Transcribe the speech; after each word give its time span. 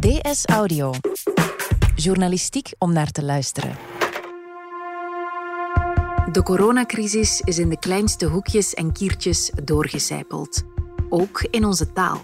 DS 0.00 0.44
Audio. 0.46 0.92
Journalistiek 1.94 2.72
om 2.78 2.92
naar 2.92 3.10
te 3.10 3.24
luisteren. 3.24 3.76
De 6.32 6.40
coronacrisis 6.42 7.40
is 7.40 7.58
in 7.58 7.68
de 7.68 7.78
kleinste 7.78 8.26
hoekjes 8.26 8.74
en 8.74 8.92
kiertjes 8.92 9.50
doorgecijpeld. 9.64 10.62
Ook 11.08 11.46
in 11.50 11.64
onze 11.64 11.92
taal. 11.92 12.20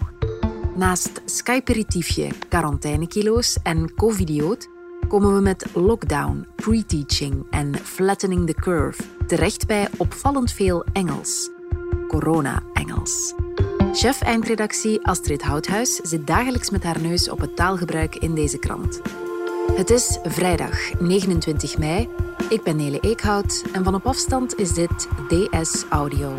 Naast 0.75 1.21
Skyperitiefje, 1.25 2.31
quarantainekilo's 2.49 3.57
en 3.63 3.93
covidioot 3.93 4.67
komen 5.07 5.35
we 5.35 5.41
met 5.41 5.65
lockdown, 5.73 6.47
pre-teaching 6.55 7.47
en 7.49 7.75
flattening 7.75 8.47
the 8.47 8.53
curve 8.53 9.03
terecht 9.27 9.67
bij 9.67 9.87
opvallend 9.97 10.51
veel 10.51 10.85
Engels. 10.93 11.49
Corona-Engels. 12.07 13.33
Chef 13.93 14.21
eindredactie 14.21 15.05
Astrid 15.05 15.41
Houthuis 15.41 15.95
zit 15.95 16.27
dagelijks 16.27 16.69
met 16.69 16.83
haar 16.83 17.01
neus 17.01 17.29
op 17.29 17.39
het 17.39 17.55
taalgebruik 17.55 18.15
in 18.15 18.35
deze 18.35 18.57
krant. 18.57 19.01
Het 19.71 19.89
is 19.89 20.19
vrijdag 20.23 20.99
29 20.99 21.77
mei. 21.77 22.09
Ik 22.49 22.63
ben 22.63 22.75
Nele 22.75 22.99
Eekhout 22.99 23.63
en 23.73 23.83
van 23.83 23.95
op 23.95 24.05
afstand 24.05 24.59
is 24.59 24.73
dit 24.73 25.07
DS 25.27 25.85
Audio. 25.89 26.33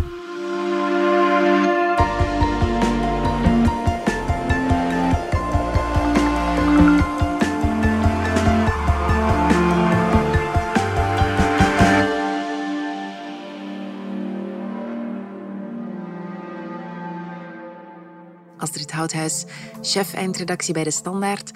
Houthuis, 18.99 19.45
chef 19.83 20.15
eindredactie 20.15 20.75
bij 20.75 20.85
De 20.85 20.91
Standaard. 20.91 21.51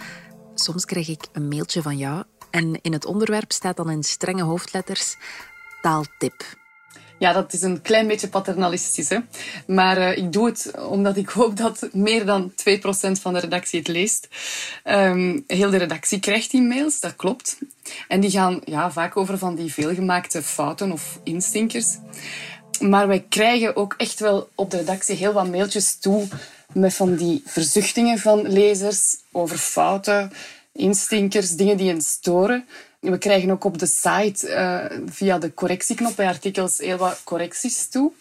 Soms 0.55 0.85
krijg 0.85 1.09
ik 1.09 1.25
een 1.33 1.49
mailtje 1.49 1.83
van 1.83 1.97
jou 1.97 2.25
en 2.51 2.79
in 2.83 2.93
het 2.93 3.05
onderwerp 3.05 3.53
staat 3.53 3.77
dan 3.77 3.91
in 3.91 4.03
strenge 4.03 4.43
hoofdletters 4.43 5.17
taaltip. 5.81 6.45
Ja, 7.19 7.33
dat 7.33 7.53
is 7.53 7.63
een 7.63 7.83
klein 7.83 8.07
beetje 8.07 8.29
paternalistisch. 8.29 9.09
Hè? 9.09 9.19
Maar 9.67 9.99
uh, 9.99 10.17
ik 10.17 10.33
doe 10.33 10.47
het 10.47 10.73
omdat 10.89 11.17
ik 11.17 11.29
hoop 11.29 11.57
dat 11.57 11.89
meer 11.93 12.27
dan 12.27 12.53
2% 12.53 12.55
van 13.21 13.33
de 13.33 13.39
redactie 13.39 13.79
het 13.79 13.89
leest. 13.89 14.29
Um, 14.85 15.45
heel 15.47 15.71
de 15.71 15.77
redactie 15.77 16.21
krijgt 16.21 16.51
die 16.51 16.63
mails, 16.63 17.01
dat 17.01 17.17
klopt. 17.17 17.59
En 18.09 18.21
die 18.21 18.31
gaan 18.31 18.61
ja, 18.65 18.91
vaak 18.91 19.17
over 19.17 19.39
van 19.39 19.55
die 19.55 19.73
veelgemaakte 19.73 20.43
fouten 20.43 20.93
of 20.93 21.21
instinkers. 21.25 21.97
Maar 22.81 23.09
wij 23.09 23.25
krijgen 23.29 23.77
ook 23.77 23.95
echt 23.97 24.21
wel 24.21 24.49
op 24.55 24.71
de 24.71 24.77
redactie 24.77 25.17
heel 25.17 25.33
wat 25.33 25.51
mailtjes 25.51 25.99
toe 25.99 26.29
met 26.75 26.95
van 26.95 27.15
die 27.15 27.43
verzuchtingen 27.45 28.19
van 28.19 28.49
lezers 28.49 29.17
over 29.33 29.57
fouten, 29.57 30.33
instinkers, 30.73 31.51
dingen 31.51 31.77
die 31.77 31.89
hen 31.89 32.01
storen. 32.01 32.67
We 33.01 33.19
krijgen 33.19 33.51
ook 33.51 33.65
op 33.65 33.79
de 33.79 33.87
site 33.87 34.49
uh, 34.49 34.99
via 35.07 35.39
de 35.39 35.55
correctieknop 35.55 36.17
bij 36.17 36.27
artikels 36.27 36.79
heel 36.79 36.97
wat 36.97 37.21
correcties 37.25 37.89
toe. 37.89 38.13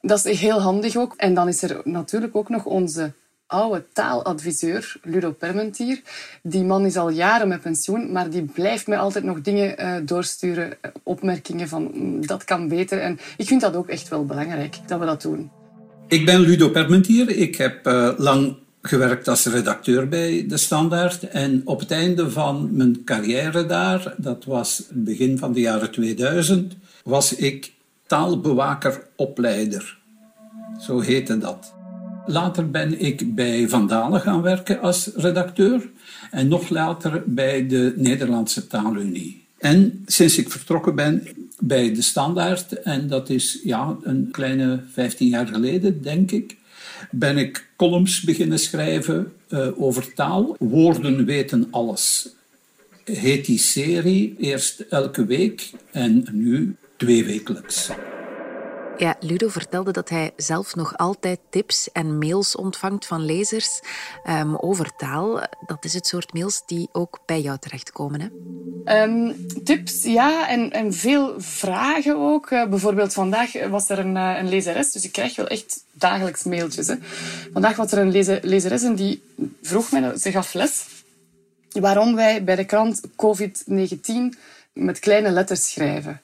Dat 0.00 0.24
is 0.24 0.40
heel 0.40 0.60
handig 0.60 0.96
ook. 0.96 1.14
En 1.16 1.34
dan 1.34 1.48
is 1.48 1.62
er 1.62 1.80
natuurlijk 1.84 2.36
ook 2.36 2.48
nog 2.48 2.64
onze 2.64 3.12
oude 3.46 3.84
taaladviseur, 3.92 4.96
Ludo 5.02 5.32
Permentier. 5.32 6.02
Die 6.42 6.64
man 6.64 6.84
is 6.84 6.96
al 6.96 7.08
jaren 7.08 7.48
met 7.48 7.60
pensioen, 7.60 8.12
maar 8.12 8.30
die 8.30 8.42
blijft 8.42 8.86
mij 8.86 8.98
altijd 8.98 9.24
nog 9.24 9.40
dingen 9.40 9.80
uh, 9.80 9.96
doorsturen, 10.02 10.76
opmerkingen 11.02 11.68
van 11.68 11.90
mm, 11.92 12.26
dat 12.26 12.44
kan 12.44 12.68
beter. 12.68 13.00
En 13.00 13.18
ik 13.36 13.46
vind 13.46 13.60
dat 13.60 13.76
ook 13.76 13.88
echt 13.88 14.08
wel 14.08 14.24
belangrijk, 14.24 14.76
dat 14.86 14.98
we 14.98 15.06
dat 15.06 15.22
doen. 15.22 15.50
Ik 16.14 16.24
ben 16.24 16.40
Ludo 16.40 16.68
Permentier. 16.68 17.30
Ik 17.30 17.56
heb 17.56 17.86
uh, 17.86 18.10
lang 18.16 18.56
gewerkt 18.82 19.28
als 19.28 19.46
redacteur 19.46 20.08
bij 20.08 20.44
De 20.48 20.56
Standaard. 20.56 21.28
En 21.28 21.62
op 21.64 21.80
het 21.80 21.90
einde 21.90 22.30
van 22.30 22.68
mijn 22.72 23.04
carrière 23.04 23.66
daar, 23.66 24.14
dat 24.16 24.44
was 24.44 24.82
begin 24.90 25.38
van 25.38 25.52
de 25.52 25.60
jaren 25.60 25.90
2000, 25.90 26.76
was 27.04 27.34
ik 27.34 27.72
taalbewaker-opleider. 28.06 29.98
Zo 30.80 31.00
heette 31.00 31.38
dat. 31.38 31.74
Later 32.26 32.70
ben 32.70 33.00
ik 33.00 33.34
bij 33.34 33.68
Vandalen 33.68 34.20
gaan 34.20 34.42
werken 34.42 34.80
als 34.80 35.10
redacteur 35.16 35.90
en 36.30 36.48
nog 36.48 36.68
later 36.68 37.22
bij 37.26 37.66
de 37.66 37.92
Nederlandse 37.96 38.66
Taalunie. 38.66 39.46
En 39.58 40.02
sinds 40.06 40.38
ik 40.38 40.50
vertrokken 40.50 40.94
ben 40.94 41.26
bij 41.66 41.94
de 41.94 42.02
Standaard, 42.02 42.82
en 42.82 43.08
dat 43.08 43.30
is 43.30 43.60
ja, 43.62 43.96
een 44.02 44.28
kleine 44.32 44.80
15 44.92 45.28
jaar 45.28 45.46
geleden, 45.46 46.02
denk 46.02 46.30
ik, 46.30 46.56
ben 47.10 47.38
ik 47.38 47.68
columns 47.76 48.20
beginnen 48.20 48.58
schrijven 48.58 49.32
uh, 49.48 49.82
over 49.82 50.14
taal. 50.14 50.56
Woorden 50.58 51.24
weten 51.24 51.68
alles. 51.70 52.28
Heet 53.04 53.46
die 53.46 53.58
serie 53.58 54.34
eerst 54.38 54.80
elke 54.80 55.26
week 55.26 55.70
en 55.90 56.26
nu 56.32 56.76
twee 56.96 57.24
wekelijks. 57.24 57.90
Ja, 58.96 59.16
Ludo 59.20 59.48
vertelde 59.48 59.92
dat 59.92 60.08
hij 60.08 60.32
zelf 60.36 60.74
nog 60.74 60.96
altijd 60.96 61.40
tips 61.50 61.92
en 61.92 62.18
mails 62.18 62.56
ontvangt 62.56 63.06
van 63.06 63.24
lezers 63.24 63.80
um, 64.28 64.56
over 64.56 64.96
taal. 64.96 65.40
Dat 65.66 65.84
is 65.84 65.94
het 65.94 66.06
soort 66.06 66.32
mails 66.32 66.62
die 66.66 66.88
ook 66.92 67.20
bij 67.26 67.40
jou 67.40 67.58
terechtkomen, 67.58 68.20
hè? 68.20 68.28
Um, 69.02 69.46
tips, 69.64 70.02
ja, 70.02 70.48
en, 70.48 70.70
en 70.70 70.92
veel 70.92 71.34
vragen 71.40 72.16
ook. 72.16 72.50
Uh, 72.50 72.66
bijvoorbeeld 72.68 73.12
vandaag 73.12 73.68
was 73.68 73.88
er 73.88 73.98
een, 73.98 74.16
uh, 74.16 74.36
een 74.38 74.48
lezeres, 74.48 74.92
dus 74.92 75.04
ik 75.04 75.12
krijg 75.12 75.36
wel 75.36 75.46
echt 75.46 75.84
dagelijks 75.92 76.42
mailtjes. 76.42 76.86
Hè. 76.86 76.94
Vandaag 77.52 77.76
was 77.76 77.92
er 77.92 77.98
een 77.98 78.10
leze, 78.10 78.38
lezeres 78.42 78.82
en 78.82 78.94
die 78.94 79.22
vroeg 79.62 79.90
mij, 79.90 80.16
ze 80.16 80.30
gaf 80.30 80.52
les, 80.52 80.86
waarom 81.70 82.14
wij 82.14 82.44
bij 82.44 82.56
de 82.56 82.64
krant 82.64 83.00
COVID-19 83.08 84.38
met 84.72 84.98
kleine 84.98 85.30
letters 85.30 85.72
schrijven. 85.72 86.22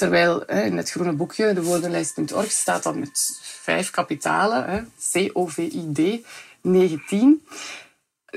Terwijl 0.00 0.42
hè, 0.46 0.62
in 0.62 0.76
het 0.76 0.90
groene 0.90 1.12
boekje, 1.12 1.52
de 1.52 1.62
woordenlijst.org, 1.62 2.50
staat 2.50 2.82
dat 2.82 2.94
met 2.94 3.40
vijf 3.42 3.90
kapitalen. 3.90 4.92
C-O-V-I-D 5.12 6.26
19. 6.60 7.46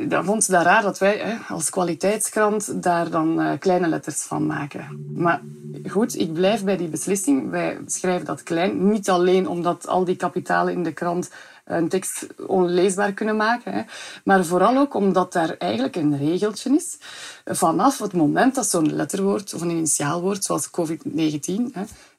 Dan 0.07 0.25
vond 0.25 0.43
ze 0.43 0.51
dat 0.51 0.63
raar 0.65 0.81
dat 0.81 0.97
wij 0.97 1.17
hè, 1.17 1.35
als 1.53 1.69
kwaliteitskrant 1.69 2.83
daar 2.83 3.09
dan 3.09 3.41
uh, 3.41 3.51
kleine 3.59 3.87
letters 3.87 4.21
van 4.21 4.45
maken. 4.45 5.11
Maar 5.15 5.41
goed, 5.89 6.19
ik 6.19 6.33
blijf 6.33 6.63
bij 6.63 6.77
die 6.77 6.87
beslissing. 6.87 7.49
Wij 7.49 7.77
schrijven 7.85 8.25
dat 8.25 8.43
klein. 8.43 8.91
Niet 8.91 9.09
alleen 9.09 9.47
omdat 9.47 9.87
al 9.87 10.03
die 10.03 10.15
kapitalen 10.15 10.73
in 10.73 10.83
de 10.83 10.93
krant 10.93 11.29
een 11.63 11.89
tekst 11.89 12.27
onleesbaar 12.47 13.13
kunnen 13.13 13.35
maken. 13.35 13.73
Hè. 13.73 13.81
Maar 14.23 14.45
vooral 14.45 14.77
ook 14.77 14.93
omdat 14.93 15.33
daar 15.33 15.55
eigenlijk 15.57 15.95
een 15.95 16.17
regeltje 16.17 16.75
is. 16.75 16.97
Vanaf 17.45 17.97
het 17.97 18.13
moment 18.13 18.55
dat 18.55 18.69
zo'n 18.69 18.95
letterwoord 18.95 19.53
of 19.53 19.61
een 19.61 19.69
initiaalwoord, 19.69 20.43
zoals 20.43 20.69
COVID-19, 20.69 21.73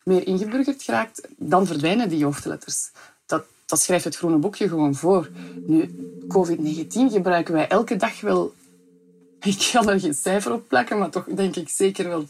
meer 0.05 0.27
ingeburgerd 0.27 0.83
geraakt, 0.83 1.29
dan 1.37 1.67
verdwijnen 1.67 2.09
die 2.09 2.25
hoofdletters. 2.25 2.91
Dat, 3.27 3.45
dat 3.67 3.81
schrijft 3.81 4.05
het 4.05 4.17
groene 4.17 4.37
boekje 4.37 4.69
gewoon 4.69 4.95
voor. 4.95 5.31
Nu, 5.67 5.95
COVID-19 6.29 6.89
gebruiken 6.89 7.55
wij 7.55 7.69
elke 7.69 7.97
dag 7.97 8.21
wel... 8.21 8.55
Ik 9.45 9.71
kan 9.73 9.89
er 9.89 10.01
geen 10.01 10.15
cijfer 10.15 10.53
op 10.53 10.69
plakken, 10.69 10.99
maar 10.99 11.11
toch 11.11 11.25
denk 11.25 11.57
ik 11.57 11.69
zeker 11.69 12.09
wel 12.09 12.29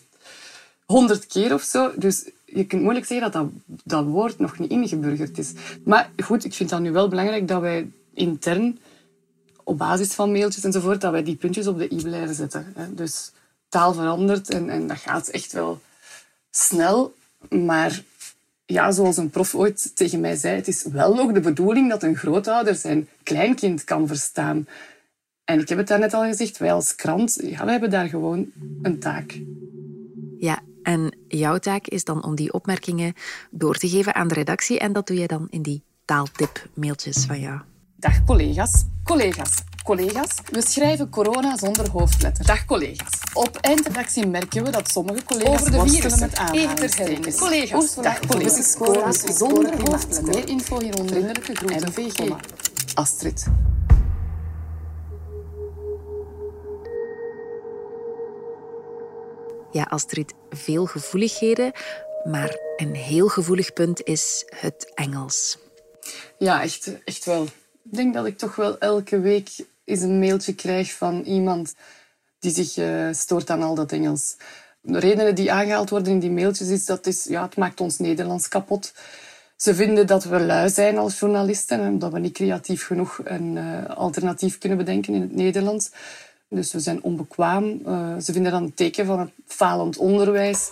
honderd 0.84 1.26
keer 1.26 1.54
of 1.54 1.62
zo. 1.62 1.92
Dus 1.96 2.30
je 2.54 2.66
kunt 2.66 2.82
moeilijk 2.82 3.06
zeggen 3.06 3.32
dat, 3.32 3.46
dat 3.84 4.04
woord 4.04 4.38
nog 4.38 4.58
niet 4.58 4.70
ingeburgerd 4.70 5.38
is. 5.38 5.52
Maar 5.84 6.10
goed, 6.22 6.44
ik 6.44 6.54
vind 6.54 6.70
dat 6.70 6.80
nu 6.80 6.92
wel 6.92 7.08
belangrijk 7.08 7.48
dat 7.48 7.60
wij 7.60 7.88
intern, 8.14 8.78
op 9.64 9.78
basis 9.78 10.12
van 10.12 10.32
mailtjes 10.32 10.64
enzovoort, 10.64 11.00
dat 11.00 11.12
wij 11.12 11.22
die 11.22 11.36
puntjes 11.36 11.66
op 11.66 11.78
de 11.78 11.92
i 11.92 12.02
blijven 12.02 12.34
zetten. 12.34 12.74
Dus 12.90 13.32
taal 13.68 13.92
verandert 13.92 14.50
en, 14.50 14.70
en 14.70 14.86
dat 14.86 14.98
gaat 14.98 15.28
echt 15.28 15.52
wel 15.52 15.80
snel. 16.50 17.14
Maar 17.50 18.02
ja, 18.66 18.92
zoals 18.92 19.16
een 19.16 19.30
prof 19.30 19.54
ooit 19.54 19.96
tegen 19.96 20.20
mij 20.20 20.36
zei, 20.36 20.56
het 20.56 20.68
is 20.68 20.84
wel 20.84 21.14
nog 21.14 21.32
de 21.32 21.40
bedoeling 21.40 21.90
dat 21.90 22.02
een 22.02 22.16
grootouder 22.16 22.74
zijn 22.74 23.08
kleinkind 23.22 23.84
kan 23.84 24.06
verstaan. 24.06 24.66
En 25.44 25.60
ik 25.60 25.68
heb 25.68 25.78
het 25.78 25.88
daarnet 25.88 26.14
al 26.14 26.24
gezegd, 26.24 26.58
wij 26.58 26.72
als 26.72 26.94
krant, 26.94 27.38
ja, 27.42 27.62
wij 27.62 27.72
hebben 27.72 27.90
daar 27.90 28.08
gewoon 28.08 28.50
een 28.82 28.98
taak. 28.98 29.40
Ja, 30.38 30.62
en 30.84 31.16
jouw 31.28 31.58
taak 31.58 31.86
is 31.86 32.04
dan 32.04 32.24
om 32.24 32.34
die 32.34 32.52
opmerkingen 32.52 33.14
door 33.50 33.74
te 33.74 33.88
geven 33.88 34.14
aan 34.14 34.28
de 34.28 34.34
redactie. 34.34 34.78
En 34.78 34.92
dat 34.92 35.06
doe 35.06 35.16
je 35.16 35.26
dan 35.26 35.46
in 35.50 35.62
die 35.62 35.82
taaltip-mailtjes 36.04 37.24
van 37.24 37.40
jou. 37.40 37.60
Dag 37.96 38.24
collega's. 38.24 38.84
Collega's. 39.04 39.62
Collega's, 39.84 40.40
we 40.50 40.62
schrijven 40.62 41.08
corona 41.10 41.56
zonder 41.56 41.90
hoofdletter. 41.90 42.46
Dag 42.46 42.64
collega's. 42.64 43.20
Op 43.32 43.56
eindredactie 43.56 44.26
merken 44.26 44.64
we 44.64 44.70
dat 44.70 44.90
sommige 44.90 45.24
collega's 45.24 45.52
Over 45.52 45.70
de 45.70 45.76
worstelen 45.76 46.18
met 46.18 46.36
aanhalingstekens. 46.36 47.36
Collega's, 47.36 47.94
dag 47.94 48.20
collega's. 48.26 48.74
Collega's 48.76 49.20
zonder 49.20 49.90
hoofdletter. 49.90 50.24
Meer 50.24 50.48
info 50.48 50.80
hieronder. 50.80 51.14
Vriendelijke 51.14 51.54
groeten. 51.54 51.88
MVG. 51.88 52.34
Astrid. 52.94 53.46
Ja, 59.74 59.82
Astrid, 59.82 60.34
veel 60.50 60.86
gevoeligheden, 60.86 61.72
maar 62.24 62.56
een 62.76 62.94
heel 62.94 63.28
gevoelig 63.28 63.72
punt 63.72 64.02
is 64.02 64.44
het 64.56 64.92
Engels. 64.94 65.58
Ja, 66.38 66.62
echt, 66.62 67.04
echt 67.04 67.24
wel. 67.24 67.42
Ik 67.42 67.96
denk 67.96 68.14
dat 68.14 68.26
ik 68.26 68.38
toch 68.38 68.56
wel 68.56 68.78
elke 68.78 69.20
week 69.20 69.48
eens 69.84 70.00
een 70.00 70.18
mailtje 70.18 70.54
krijg 70.54 70.92
van 70.92 71.22
iemand 71.22 71.74
die 72.38 72.52
zich 72.52 72.76
uh, 72.76 73.08
stoort 73.12 73.50
aan 73.50 73.62
al 73.62 73.74
dat 73.74 73.92
Engels. 73.92 74.36
De 74.80 74.98
redenen 74.98 75.34
die 75.34 75.52
aangehaald 75.52 75.90
worden 75.90 76.12
in 76.12 76.18
die 76.18 76.30
mailtjes 76.30 76.68
is 76.68 76.84
dat 76.84 77.06
is, 77.06 77.24
ja, 77.24 77.42
het 77.42 77.56
maakt 77.56 77.80
ons 77.80 77.98
Nederlands 77.98 78.48
kapot. 78.48 78.94
Ze 79.56 79.74
vinden 79.74 80.06
dat 80.06 80.24
we 80.24 80.40
lui 80.40 80.70
zijn 80.70 80.98
als 80.98 81.18
journalisten 81.18 81.80
en 81.80 81.98
dat 81.98 82.12
we 82.12 82.18
niet 82.18 82.32
creatief 82.32 82.86
genoeg 82.86 83.20
een 83.24 83.56
uh, 83.56 83.86
alternatief 83.86 84.58
kunnen 84.58 84.78
bedenken 84.78 85.14
in 85.14 85.20
het 85.20 85.34
Nederlands. 85.34 85.90
Dus 86.48 86.72
we 86.72 86.80
zijn 86.80 87.02
onbekwaam. 87.02 87.80
Uh, 87.86 88.16
ze 88.18 88.32
vinden 88.32 88.52
dat 88.52 88.60
een 88.60 88.74
teken 88.74 89.06
van 89.06 89.18
het 89.18 89.30
falend 89.46 89.96
onderwijs. 89.96 90.70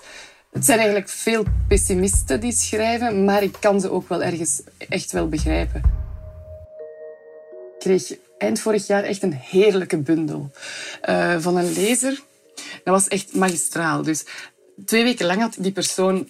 Het 0.52 0.64
zijn 0.64 0.78
eigenlijk 0.78 1.08
veel 1.08 1.44
pessimisten 1.68 2.40
die 2.40 2.52
schrijven, 2.52 3.24
maar 3.24 3.42
ik 3.42 3.56
kan 3.60 3.80
ze 3.80 3.90
ook 3.90 4.08
wel 4.08 4.22
ergens 4.22 4.62
echt 4.78 5.12
wel 5.12 5.28
begrijpen. 5.28 5.82
Ik 7.74 7.78
kreeg 7.78 8.16
eind 8.38 8.60
vorig 8.60 8.86
jaar 8.86 9.02
echt 9.02 9.22
een 9.22 9.34
heerlijke 9.34 9.98
bundel 9.98 10.50
uh, 11.08 11.38
van 11.38 11.56
een 11.56 11.72
lezer. 11.72 12.22
Dat 12.54 12.94
was 12.94 13.08
echt 13.08 13.34
magistraal. 13.34 14.02
Dus 14.02 14.24
twee 14.84 15.02
weken 15.02 15.26
lang 15.26 15.40
had 15.40 15.56
die 15.58 15.72
persoon 15.72 16.28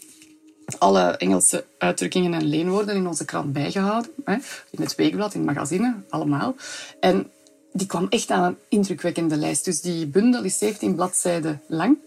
alle 0.79 1.17
Engelse 1.17 1.65
uitdrukkingen 1.79 2.35
en 2.35 2.45
leenwoorden 2.45 2.95
in 2.95 3.07
onze 3.07 3.25
krant 3.25 3.53
bijgehouden. 3.53 4.11
Hè? 4.25 4.35
In 4.71 4.83
het 4.83 4.95
weekblad, 4.95 5.35
in 5.35 5.49
het 5.49 5.95
allemaal. 6.09 6.55
En 7.01 7.31
die 7.73 7.87
kwam 7.87 8.07
echt 8.09 8.31
aan 8.31 8.45
een 8.45 8.59
indrukwekkende 8.69 9.37
lijst. 9.37 9.65
Dus 9.65 9.81
die 9.81 10.07
bundel 10.07 10.43
is 10.43 10.59
17 10.59 10.95
bladzijden 10.95 11.63
lang. 11.67 11.99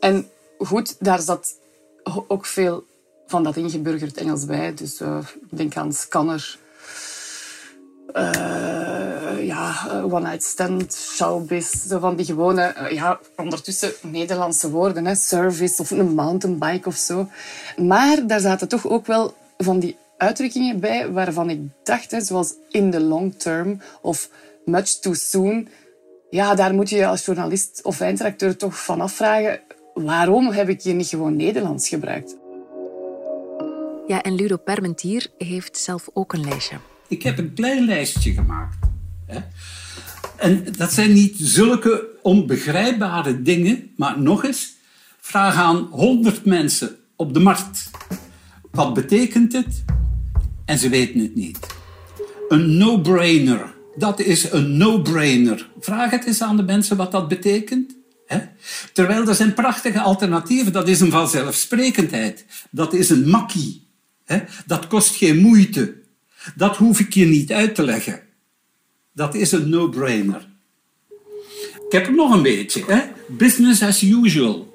En 0.00 0.28
goed, 0.58 0.96
daar 0.98 1.20
zat 1.20 1.58
ook 2.28 2.46
veel 2.46 2.84
van 3.26 3.42
dat 3.42 3.56
ingeburgerd 3.56 4.16
Engels 4.16 4.44
bij. 4.44 4.74
Dus 4.74 5.00
ik 5.00 5.36
denk 5.48 5.76
aan 5.76 5.92
scanner, 5.92 6.58
uh, 8.14 9.46
ja, 9.46 9.74
one 10.02 10.20
night 10.20 10.42
stand, 10.42 10.94
showbiz, 10.94 11.70
zo 11.86 11.98
van 11.98 12.16
die 12.16 12.26
gewone, 12.26 12.74
ja, 12.90 13.18
ondertussen 13.36 13.92
Nederlandse 14.02 14.70
woorden, 14.70 15.06
hè, 15.06 15.14
service 15.14 15.82
of 15.82 15.90
een 15.90 16.14
mountainbike 16.14 16.88
of 16.88 16.96
zo. 16.96 17.28
Maar 17.76 18.26
daar 18.26 18.40
zaten 18.40 18.68
toch 18.68 18.88
ook 18.88 19.06
wel 19.06 19.34
van 19.58 19.78
die 19.78 19.96
uitdrukkingen 20.16 20.80
bij 20.80 21.10
waarvan 21.10 21.50
ik 21.50 21.60
dacht, 21.82 22.10
hè, 22.10 22.20
zoals 22.20 22.54
in 22.70 22.90
the 22.90 23.00
long 23.00 23.34
term 23.38 23.80
of 24.00 24.28
much 24.64 24.88
too 25.00 25.14
soon. 25.14 25.68
Ja, 26.30 26.54
daar 26.54 26.74
moet 26.74 26.90
je 26.90 27.06
als 27.06 27.24
journalist 27.24 27.80
of 27.82 28.00
eindredacteur 28.00 28.56
toch 28.56 28.84
van 28.84 29.00
afvragen 29.00 29.60
waarom 29.94 30.50
heb 30.50 30.68
ik 30.68 30.82
hier 30.82 30.94
niet 30.94 31.08
gewoon 31.08 31.36
Nederlands 31.36 31.88
gebruikt? 31.88 32.36
Ja, 34.06 34.22
en 34.22 34.34
Ludo 34.34 34.56
Permentier 34.56 35.26
heeft 35.38 35.78
zelf 35.78 36.08
ook 36.12 36.32
een 36.32 36.44
lijstje. 36.44 36.76
Ik 37.08 37.22
heb 37.22 37.38
een 37.38 37.54
klein 37.54 37.84
lijstje 37.84 38.32
gemaakt. 38.32 38.86
Hè? 39.26 39.40
En 40.36 40.66
dat 40.76 40.92
zijn 40.92 41.12
niet 41.12 41.36
zulke 41.38 42.08
onbegrijpbare 42.22 43.42
dingen, 43.42 43.90
maar 43.96 44.20
nog 44.20 44.44
eens, 44.44 44.74
vraag 45.20 45.56
aan 45.56 45.76
100 45.76 46.44
mensen 46.44 46.96
op 47.16 47.34
de 47.34 47.40
markt. 47.40 47.90
Wat 48.70 48.94
betekent 48.94 49.52
het? 49.52 49.84
En 50.64 50.78
ze 50.78 50.88
weten 50.88 51.20
het 51.20 51.34
niet. 51.34 51.58
Een 52.48 52.76
no-brainer. 52.76 53.73
Dat 53.96 54.20
is 54.20 54.52
een 54.52 54.76
no-brainer. 54.76 55.68
Vraag 55.80 56.10
het 56.10 56.26
eens 56.26 56.42
aan 56.42 56.56
de 56.56 56.62
mensen 56.62 56.96
wat 56.96 57.12
dat 57.12 57.28
betekent. 57.28 57.96
Terwijl 58.92 59.28
er 59.28 59.34
zijn 59.34 59.54
prachtige 59.54 60.00
alternatieven. 60.00 60.72
Dat 60.72 60.88
is 60.88 61.00
een 61.00 61.10
vanzelfsprekendheid. 61.10 62.44
Dat 62.70 62.92
is 62.92 63.10
een 63.10 63.28
makkie. 63.28 63.86
Dat 64.66 64.86
kost 64.86 65.16
geen 65.16 65.38
moeite. 65.38 65.94
Dat 66.54 66.76
hoef 66.76 67.00
ik 67.00 67.14
je 67.14 67.24
niet 67.24 67.52
uit 67.52 67.74
te 67.74 67.82
leggen. 67.82 68.20
Dat 69.12 69.34
is 69.34 69.52
een 69.52 69.68
no-brainer. 69.68 70.48
Ik 71.86 71.92
heb 71.92 72.06
er 72.06 72.14
nog 72.14 72.32
een 72.32 72.42
beetje. 72.42 73.12
Business 73.28 73.82
as 73.82 74.02
usual. 74.02 74.72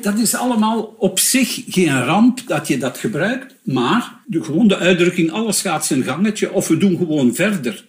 Dat 0.00 0.18
is 0.18 0.34
allemaal 0.34 0.94
op 0.98 1.18
zich 1.18 1.62
geen 1.68 2.04
ramp 2.04 2.40
dat 2.46 2.68
je 2.68 2.78
dat 2.78 2.98
gebruikt, 2.98 3.54
maar 3.62 4.20
de, 4.26 4.42
gewoon 4.44 4.68
de 4.68 4.76
uitdrukking 4.76 5.30
alles 5.32 5.60
gaat 5.60 5.86
zijn 5.86 6.02
gangetje 6.02 6.52
of 6.52 6.68
we 6.68 6.76
doen 6.76 6.96
gewoon 6.96 7.34
verder. 7.34 7.88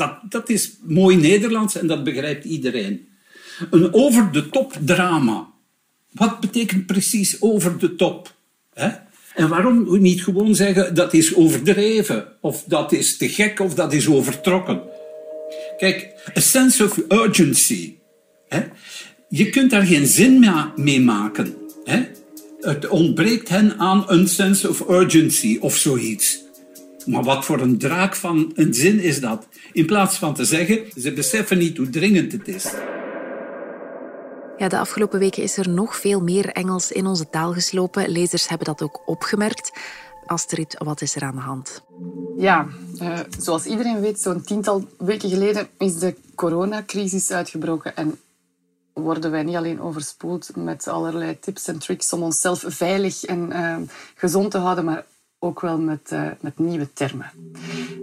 Dat, 0.00 0.18
dat 0.28 0.48
is 0.48 0.76
mooi 0.82 1.16
Nederlands 1.16 1.76
en 1.76 1.86
dat 1.86 2.04
begrijpt 2.04 2.44
iedereen. 2.44 3.08
Een 3.70 3.94
over-de-top 3.94 4.76
drama. 4.84 5.48
Wat 6.12 6.40
betekent 6.40 6.86
precies 6.86 7.40
over 7.40 7.78
de 7.78 7.94
top? 7.94 8.34
Hè? 8.74 8.88
En 9.34 9.48
waarom 9.48 10.00
niet 10.00 10.22
gewoon 10.22 10.54
zeggen 10.54 10.94
dat 10.94 11.14
is 11.14 11.34
overdreven, 11.34 12.28
of 12.40 12.64
dat 12.66 12.92
is 12.92 13.16
te 13.16 13.28
gek, 13.28 13.60
of 13.60 13.74
dat 13.74 13.92
is 13.92 14.08
overtrokken? 14.08 14.82
Kijk, 15.78 16.30
a 16.36 16.40
sense 16.40 16.84
of 16.84 16.98
urgency. 17.08 17.94
Hè? 18.48 18.62
Je 19.28 19.50
kunt 19.50 19.70
daar 19.70 19.86
geen 19.86 20.06
zin 20.06 20.46
mee 20.76 21.00
maken. 21.00 21.54
Hè? 21.84 22.02
Het 22.60 22.88
ontbreekt 22.88 23.48
hen 23.48 23.78
aan 23.78 24.04
een 24.06 24.28
sense 24.28 24.68
of 24.68 24.88
urgency 24.88 25.58
of 25.60 25.76
zoiets. 25.76 26.48
Maar 27.06 27.22
wat 27.22 27.44
voor 27.44 27.60
een 27.60 27.78
draak 27.78 28.16
van 28.16 28.52
een 28.54 28.74
zin 28.74 29.00
is 29.00 29.20
dat? 29.20 29.48
In 29.72 29.86
plaats 29.86 30.16
van 30.16 30.34
te 30.34 30.44
zeggen, 30.44 30.84
ze 30.96 31.12
beseffen 31.12 31.58
niet 31.58 31.76
hoe 31.76 31.90
dringend 31.90 32.32
het 32.32 32.48
is. 32.48 32.74
Ja, 34.56 34.68
de 34.68 34.78
afgelopen 34.78 35.18
weken 35.18 35.42
is 35.42 35.56
er 35.56 35.68
nog 35.68 35.96
veel 35.96 36.20
meer 36.20 36.48
Engels 36.48 36.92
in 36.92 37.06
onze 37.06 37.30
taal 37.30 37.52
geslopen. 37.52 38.08
Lezers 38.08 38.48
hebben 38.48 38.66
dat 38.66 38.82
ook 38.82 39.02
opgemerkt. 39.06 39.72
Astrid, 40.26 40.76
wat 40.78 41.00
is 41.00 41.16
er 41.16 41.22
aan 41.22 41.34
de 41.34 41.40
hand? 41.40 41.82
Ja, 42.36 42.66
uh, 43.02 43.18
zoals 43.38 43.64
iedereen 43.64 44.00
weet, 44.00 44.20
zo'n 44.20 44.42
tiental 44.42 44.88
weken 44.98 45.28
geleden 45.28 45.68
is 45.78 45.98
de 45.98 46.16
coronacrisis 46.34 47.30
uitgebroken. 47.30 47.96
En 47.96 48.18
worden 48.92 49.30
wij 49.30 49.42
niet 49.42 49.56
alleen 49.56 49.80
overspoeld 49.80 50.50
met 50.56 50.88
allerlei 50.88 51.38
tips 51.38 51.68
en 51.68 51.78
tricks 51.78 52.12
om 52.12 52.22
onszelf 52.22 52.64
veilig 52.66 53.24
en 53.24 53.48
uh, 53.52 53.76
gezond 54.14 54.50
te 54.50 54.58
houden, 54.58 54.84
maar 54.84 55.04
ook 55.40 55.60
wel 55.60 55.78
met, 55.78 56.10
uh, 56.12 56.30
met 56.40 56.58
nieuwe 56.58 56.92
termen. 56.92 57.30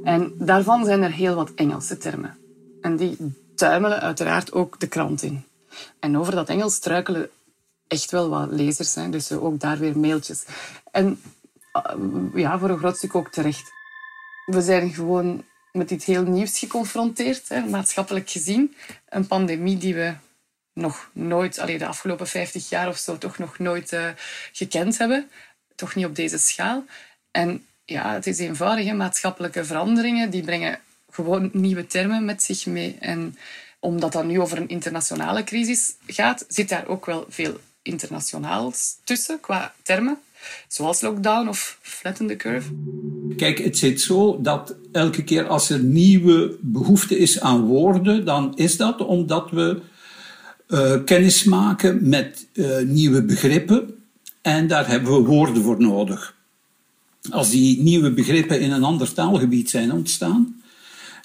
En 0.04 0.34
daarvan 0.38 0.86
zijn 0.86 1.02
er 1.02 1.12
heel 1.12 1.36
wat 1.36 1.52
Engelse 1.56 1.98
termen. 1.98 2.38
En 2.82 2.98
die 2.98 3.18
tuimelen 3.56 4.02
uiteraard 4.02 4.52
ook 4.52 4.80
de 4.80 4.88
krant 4.88 5.22
in. 5.22 5.44
En 6.00 6.18
over 6.18 6.36
dat 6.36 6.50
Engels 6.50 6.74
struikelen 6.74 7.30
echt 7.88 8.12
wel 8.12 8.30
wat 8.30 8.52
lezers 8.52 8.92
zijn, 8.92 9.12
dus 9.12 9.32
ook 9.32 9.60
daar 9.60 9.78
weer 9.78 10.00
mailtjes. 10.00 10.46
En 10.92 11.22
eh, 11.72 11.82
ja, 12.34 12.60
voor 12.60 12.70
een 12.70 12.78
groot 12.78 12.98
stuk 12.98 13.16
ook 13.16 13.32
terecht. 13.32 13.72
We 14.46 14.62
zijn 14.62 14.94
gewoon 14.94 15.44
met 15.72 15.92
iets 15.92 16.06
heel 16.06 16.24
nieuws 16.24 16.60
geconfronteerd, 16.60 17.50
hè, 17.50 17.62
maatschappelijk 17.62 18.30
gezien. 18.30 18.76
Een 19.10 19.28
pandemie 19.28 19.78
die 19.78 19.96
we 19.96 20.14
nog 20.74 21.10
nooit, 21.14 21.60
alleen 21.60 21.78
de 21.78 21.88
afgelopen 21.88 22.28
50 22.28 22.70
jaar 22.70 22.88
of 22.88 22.98
zo, 22.98 23.18
toch 23.18 23.38
nog 23.38 23.60
nooit 23.60 23.92
uh, 23.92 24.10
gekend 24.52 24.98
hebben. 24.98 25.30
Toch 25.76 25.96
niet 25.96 26.06
op 26.06 26.16
deze 26.16 26.38
schaal. 26.38 26.86
En 27.38 27.66
ja, 27.86 28.14
het 28.14 28.28
is 28.28 28.40
eenvoudig. 28.40 28.94
Maatschappelijke 28.94 29.66
veranderingen 29.66 30.30
die 30.30 30.44
brengen 30.44 30.80
gewoon 31.10 31.50
nieuwe 31.54 31.88
termen 31.88 32.26
met 32.26 32.44
zich 32.44 32.66
mee. 32.66 32.96
En 33.00 33.38
omdat 33.80 34.12
dat 34.12 34.26
nu 34.26 34.40
over 34.40 34.58
een 34.58 34.68
internationale 34.68 35.44
crisis 35.44 35.96
gaat, 36.08 36.46
zit 36.48 36.70
daar 36.70 36.88
ook 36.88 37.06
wel 37.06 37.26
veel 37.30 37.60
internationaals 37.82 38.96
tussen 39.04 39.40
qua 39.40 39.74
termen. 39.84 40.18
Zoals 40.68 41.02
lockdown 41.02 41.48
of 41.48 41.80
flatten 41.82 42.28
the 42.28 42.36
curve. 42.36 42.70
Kijk, 43.36 43.58
het 43.58 43.78
zit 43.78 44.02
zo 44.02 44.42
dat 44.42 44.76
elke 44.92 45.24
keer 45.24 45.48
als 45.48 45.70
er 45.70 45.80
nieuwe 45.80 46.58
behoefte 46.62 47.18
is 47.18 47.40
aan 47.40 47.66
woorden, 47.66 48.26
dan 48.26 48.56
is 48.56 48.78
dat 48.78 49.02
omdat 49.02 49.52
we 49.52 49.82
uh, 50.68 51.04
kennis 51.06 51.44
maken 51.44 52.10
met 52.10 52.48
uh, 52.54 52.78
nieuwe 52.80 53.24
begrippen. 53.24 54.04
En 54.42 54.68
daar 54.68 54.88
hebben 54.88 55.14
we 55.14 55.28
woorden 55.28 55.64
voor 55.64 55.82
nodig. 55.82 56.36
Als 57.32 57.50
die 57.50 57.82
nieuwe 57.82 58.12
begrippen 58.12 58.60
in 58.60 58.72
een 58.72 58.84
ander 58.84 59.14
taalgebied 59.14 59.70
zijn 59.70 59.92
ontstaan, 59.92 60.56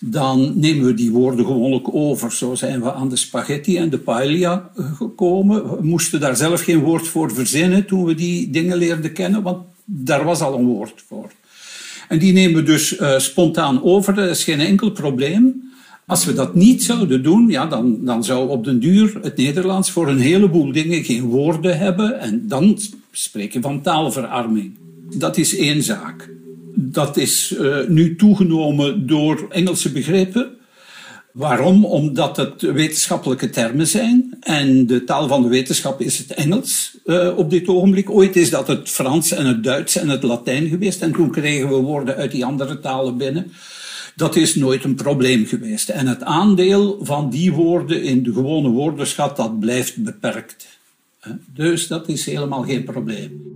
dan 0.04 0.52
nemen 0.54 0.86
we 0.86 0.94
die 0.94 1.10
woorden 1.10 1.46
gewoonlijk 1.46 1.94
over. 1.94 2.32
Zo 2.32 2.54
zijn 2.54 2.82
we 2.82 2.92
aan 2.92 3.08
de 3.08 3.16
spaghetti 3.16 3.76
en 3.76 3.90
de 3.90 3.98
paella 3.98 4.70
gekomen. 4.96 5.76
We 5.76 5.82
moesten 5.82 6.20
daar 6.20 6.36
zelf 6.36 6.62
geen 6.62 6.80
woord 6.80 7.08
voor 7.08 7.32
verzinnen 7.32 7.86
toen 7.86 8.04
we 8.04 8.14
die 8.14 8.50
dingen 8.50 8.76
leerden 8.76 9.12
kennen, 9.12 9.42
want 9.42 9.58
daar 9.84 10.24
was 10.24 10.40
al 10.40 10.58
een 10.58 10.66
woord 10.66 11.02
voor. 11.06 11.30
En 12.08 12.18
die 12.18 12.32
nemen 12.32 12.56
we 12.56 12.62
dus 12.62 12.98
uh, 12.98 13.18
spontaan 13.18 13.82
over, 13.82 14.14
dat 14.14 14.28
is 14.28 14.44
geen 14.44 14.60
enkel 14.60 14.90
probleem. 14.90 15.72
Als 16.06 16.24
we 16.24 16.32
dat 16.32 16.54
niet 16.54 16.82
zouden 16.82 17.22
doen, 17.22 17.48
ja, 17.48 17.66
dan, 17.66 18.04
dan 18.04 18.24
zou 18.24 18.48
op 18.48 18.64
den 18.64 18.80
duur 18.80 19.18
het 19.22 19.36
Nederlands 19.36 19.90
voor 19.90 20.08
een 20.08 20.18
heleboel 20.18 20.72
dingen 20.72 21.04
geen 21.04 21.22
woorden 21.22 21.78
hebben. 21.78 22.20
En 22.20 22.48
dan 22.48 22.78
spreken 23.10 23.60
we 23.60 23.66
van 23.66 23.80
taalverarming. 23.80 24.81
Dat 25.18 25.36
is 25.36 25.56
één 25.56 25.82
zaak 25.82 26.30
dat 26.74 27.16
is 27.16 27.54
uh, 27.58 27.86
nu 27.88 28.16
toegenomen 28.16 29.06
door 29.06 29.46
Engelse 29.50 29.92
begrippen. 29.92 30.50
Waarom? 31.32 31.84
Omdat 31.84 32.36
het 32.36 32.60
wetenschappelijke 32.60 33.50
termen 33.50 33.86
zijn. 33.86 34.36
En 34.40 34.86
de 34.86 35.04
taal 35.04 35.28
van 35.28 35.42
de 35.42 35.48
wetenschap 35.48 36.00
is 36.00 36.18
het 36.18 36.34
Engels 36.34 36.96
uh, 37.04 37.38
op 37.38 37.50
dit 37.50 37.68
ogenblik. 37.68 38.10
Ooit 38.10 38.36
is 38.36 38.50
dat 38.50 38.68
het 38.68 38.88
Frans 38.88 39.30
en 39.30 39.46
het 39.46 39.64
Duits 39.64 39.96
en 39.96 40.08
het 40.08 40.22
Latijn 40.22 40.68
geweest. 40.68 41.02
En 41.02 41.12
toen 41.12 41.30
kregen 41.30 41.68
we 41.68 41.74
woorden 41.74 42.16
uit 42.16 42.30
die 42.30 42.44
andere 42.44 42.80
talen 42.80 43.16
binnen. 43.16 43.52
Dat 44.16 44.36
is 44.36 44.54
nooit 44.54 44.84
een 44.84 44.94
probleem 44.94 45.46
geweest. 45.46 45.88
En 45.88 46.06
het 46.06 46.22
aandeel 46.22 46.98
van 47.02 47.30
die 47.30 47.52
woorden 47.52 48.02
in 48.02 48.22
de 48.22 48.32
gewone 48.32 48.68
woordenschat, 48.68 49.36
dat 49.36 49.60
blijft 49.60 50.02
beperkt. 50.02 50.66
Dus 51.54 51.86
dat 51.86 52.08
is 52.08 52.26
helemaal 52.26 52.62
geen 52.62 52.84
probleem. 52.84 53.51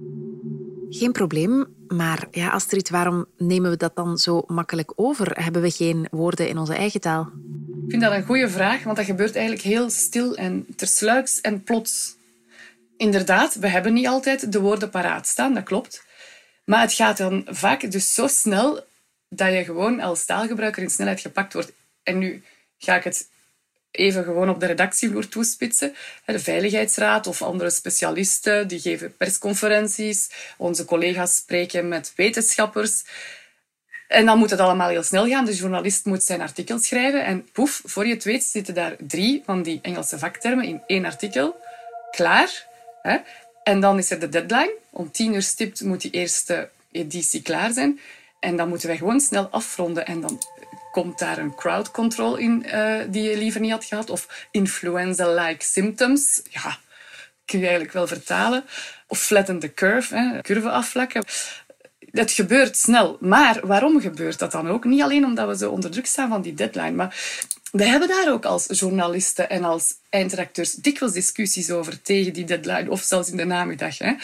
Geen 0.90 1.12
probleem, 1.12 1.66
maar 1.88 2.26
ja, 2.30 2.48
Astrid, 2.48 2.90
waarom 2.90 3.26
nemen 3.36 3.70
we 3.70 3.76
dat 3.76 3.96
dan 3.96 4.18
zo 4.18 4.42
makkelijk 4.46 4.92
over? 4.96 5.42
Hebben 5.42 5.62
we 5.62 5.70
geen 5.70 6.06
woorden 6.10 6.48
in 6.48 6.58
onze 6.58 6.74
eigen 6.74 7.00
taal? 7.00 7.30
Ik 7.84 7.90
vind 7.90 8.02
dat 8.02 8.12
een 8.12 8.24
goede 8.24 8.48
vraag, 8.48 8.82
want 8.82 8.96
dat 8.96 9.06
gebeurt 9.06 9.34
eigenlijk 9.34 9.64
heel 9.64 9.90
stil 9.90 10.36
en 10.36 10.66
tersluiks 10.76 11.40
en 11.40 11.62
plots. 11.62 12.16
Inderdaad, 12.96 13.54
we 13.54 13.68
hebben 13.68 13.92
niet 13.92 14.06
altijd 14.06 14.52
de 14.52 14.60
woorden 14.60 14.90
paraat 14.90 15.26
staan, 15.26 15.54
dat 15.54 15.64
klopt. 15.64 16.04
Maar 16.64 16.80
het 16.80 16.92
gaat 16.92 17.16
dan 17.16 17.44
vaak 17.46 17.90
dus 17.90 18.14
zo 18.14 18.26
snel 18.26 18.84
dat 19.28 19.52
je 19.52 19.64
gewoon 19.64 20.00
als 20.00 20.24
taalgebruiker 20.24 20.82
in 20.82 20.90
snelheid 20.90 21.20
gepakt 21.20 21.52
wordt. 21.52 21.72
En 22.02 22.18
nu 22.18 22.42
ga 22.78 22.96
ik 22.96 23.04
het 23.04 23.28
even 23.96 24.24
gewoon 24.24 24.48
op 24.48 24.60
de 24.60 24.66
redactievloer 24.66 25.28
toespitsen. 25.28 25.94
De 26.24 26.38
Veiligheidsraad 26.38 27.26
of 27.26 27.42
andere 27.42 27.70
specialisten 27.70 28.68
die 28.68 28.80
geven 28.80 29.16
persconferenties. 29.16 30.30
Onze 30.56 30.84
collega's 30.84 31.36
spreken 31.36 31.88
met 31.88 32.12
wetenschappers. 32.16 33.04
En 34.08 34.26
dan 34.26 34.38
moet 34.38 34.50
het 34.50 34.60
allemaal 34.60 34.88
heel 34.88 35.02
snel 35.02 35.26
gaan. 35.26 35.44
De 35.44 35.54
journalist 35.54 36.04
moet 36.04 36.22
zijn 36.22 36.40
artikel 36.40 36.78
schrijven. 36.78 37.24
En 37.24 37.48
poef, 37.52 37.82
voor 37.84 38.06
je 38.06 38.14
het 38.14 38.24
weet 38.24 38.44
zitten 38.44 38.74
daar 38.74 38.96
drie 38.98 39.42
van 39.44 39.62
die 39.62 39.78
Engelse 39.82 40.18
vaktermen 40.18 40.64
in 40.64 40.82
één 40.86 41.04
artikel. 41.04 41.56
Klaar. 42.10 42.66
En 43.62 43.80
dan 43.80 43.98
is 43.98 44.10
er 44.10 44.20
de 44.20 44.28
deadline. 44.28 44.74
Om 44.90 45.10
tien 45.10 45.34
uur 45.34 45.42
stipt 45.42 45.80
moet 45.82 46.00
die 46.00 46.10
eerste 46.10 46.68
editie 46.92 47.42
klaar 47.42 47.72
zijn. 47.72 48.00
En 48.40 48.56
dan 48.56 48.68
moeten 48.68 48.88
wij 48.88 48.96
gewoon 48.96 49.20
snel 49.20 49.48
afronden. 49.50 50.06
En 50.06 50.20
dan 50.20 50.42
komt 51.02 51.18
daar 51.18 51.38
een 51.38 51.54
crowd 51.54 51.90
control 51.90 52.36
in 52.36 52.66
uh, 52.66 53.00
die 53.08 53.22
je 53.22 53.36
liever 53.36 53.60
niet 53.60 53.70
had 53.70 53.84
gehad. 53.84 54.10
Of 54.10 54.48
influenza-like 54.50 55.64
symptoms. 55.64 56.42
Ja, 56.50 56.78
kun 57.44 57.58
je 57.58 57.64
eigenlijk 57.64 57.94
wel 57.94 58.06
vertalen. 58.06 58.64
Of 59.06 59.18
flatten 59.18 59.58
the 59.58 59.74
curve, 59.74 60.16
hè, 60.16 60.40
curve 60.40 60.70
afvlakken. 60.70 61.24
Het 62.10 62.32
gebeurt 62.32 62.76
snel. 62.76 63.16
Maar 63.20 63.66
waarom 63.66 64.00
gebeurt 64.00 64.38
dat 64.38 64.52
dan 64.52 64.68
ook? 64.68 64.84
Niet 64.84 65.02
alleen 65.02 65.24
omdat 65.24 65.48
we 65.48 65.56
zo 65.56 65.70
onder 65.70 65.90
druk 65.90 66.06
staan 66.06 66.28
van 66.28 66.42
die 66.42 66.54
deadline, 66.54 66.90
maar 66.90 67.16
wij 67.72 67.86
hebben 67.86 68.08
daar 68.08 68.32
ook 68.32 68.44
als 68.44 68.66
journalisten 68.68 69.50
en 69.50 69.64
als 69.64 69.94
eindredacteurs 70.10 70.72
dikwijls 70.72 71.14
discussies 71.14 71.70
over 71.70 72.02
tegen 72.02 72.32
die 72.32 72.44
deadline, 72.44 72.90
of 72.90 73.02
zelfs 73.02 73.30
in 73.30 73.36
de 73.36 73.44
namiddag, 73.44 73.98
hè? 73.98 74.14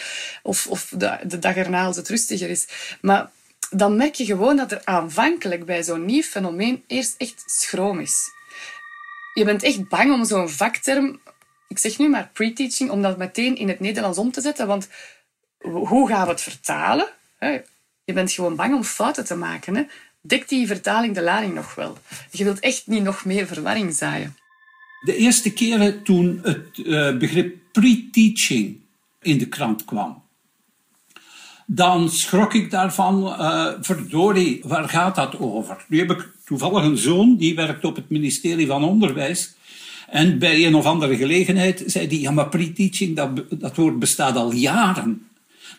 Of, 0.43 0.67
of 0.67 0.93
de, 0.97 1.17
de 1.23 1.39
dag 1.39 1.55
erna 1.55 1.85
als 1.85 1.95
het 1.95 2.09
rustiger 2.09 2.49
is. 2.49 2.67
Maar 3.01 3.29
dan 3.75 3.95
merk 3.95 4.15
je 4.15 4.25
gewoon 4.25 4.57
dat 4.57 4.71
er 4.71 4.81
aanvankelijk 4.83 5.65
bij 5.65 5.83
zo'n 5.83 6.05
nieuw 6.05 6.21
fenomeen 6.21 6.83
eerst 6.87 7.15
echt 7.17 7.43
schroom 7.45 7.99
is. 7.99 8.31
Je 9.33 9.45
bent 9.45 9.63
echt 9.63 9.89
bang 9.89 10.13
om 10.13 10.25
zo'n 10.25 10.49
vakterm, 10.49 11.19
ik 11.67 11.77
zeg 11.77 11.97
nu 11.97 12.09
maar 12.09 12.29
pre-teaching, 12.33 12.89
om 12.89 13.01
dat 13.01 13.17
meteen 13.17 13.55
in 13.55 13.67
het 13.67 13.79
Nederlands 13.79 14.17
om 14.17 14.31
te 14.31 14.41
zetten. 14.41 14.67
Want 14.67 14.89
hoe 15.61 16.07
gaan 16.07 16.25
we 16.25 16.31
het 16.31 16.41
vertalen? 16.41 17.07
Je 18.05 18.13
bent 18.13 18.31
gewoon 18.31 18.55
bang 18.55 18.73
om 18.75 18.83
fouten 18.83 19.25
te 19.25 19.35
maken. 19.35 19.75
Hè? 19.75 19.83
Dekt 20.21 20.49
die 20.49 20.67
vertaling 20.67 21.15
de 21.15 21.21
lading 21.21 21.53
nog 21.53 21.75
wel? 21.75 21.97
Je 22.31 22.43
wilt 22.43 22.59
echt 22.59 22.87
niet 22.87 23.03
nog 23.03 23.25
meer 23.25 23.47
verwarring 23.47 23.93
zaaien. 23.93 24.37
De 25.05 25.15
eerste 25.15 25.53
keren 25.53 26.03
toen 26.03 26.39
het 26.43 26.77
uh, 26.77 27.17
begrip 27.17 27.55
pre-teaching 27.71 28.79
in 29.21 29.37
de 29.37 29.47
krant 29.47 29.85
kwam, 29.85 30.22
dan 31.65 32.09
schrok 32.09 32.53
ik 32.53 32.71
daarvan, 32.71 33.23
uh, 33.23 33.67
verdorie, 33.81 34.61
waar 34.63 34.89
gaat 34.89 35.15
dat 35.15 35.39
over? 35.39 35.85
Nu 35.87 35.99
heb 35.99 36.11
ik 36.11 36.29
toevallig 36.45 36.83
een 36.83 36.97
zoon 36.97 37.35
die 37.37 37.55
werkt 37.55 37.85
op 37.85 37.95
het 37.95 38.09
ministerie 38.09 38.67
van 38.67 38.83
Onderwijs. 38.83 39.55
En 40.09 40.39
bij 40.39 40.65
een 40.65 40.75
of 40.75 40.85
andere 40.85 41.15
gelegenheid 41.15 41.83
zei 41.85 42.07
hij, 42.07 42.19
ja 42.19 42.31
maar 42.31 42.49
pre-teaching, 42.49 43.15
dat, 43.15 43.29
dat 43.49 43.75
woord 43.75 43.99
bestaat 43.99 44.35
al 44.35 44.53
jaren. 44.53 45.27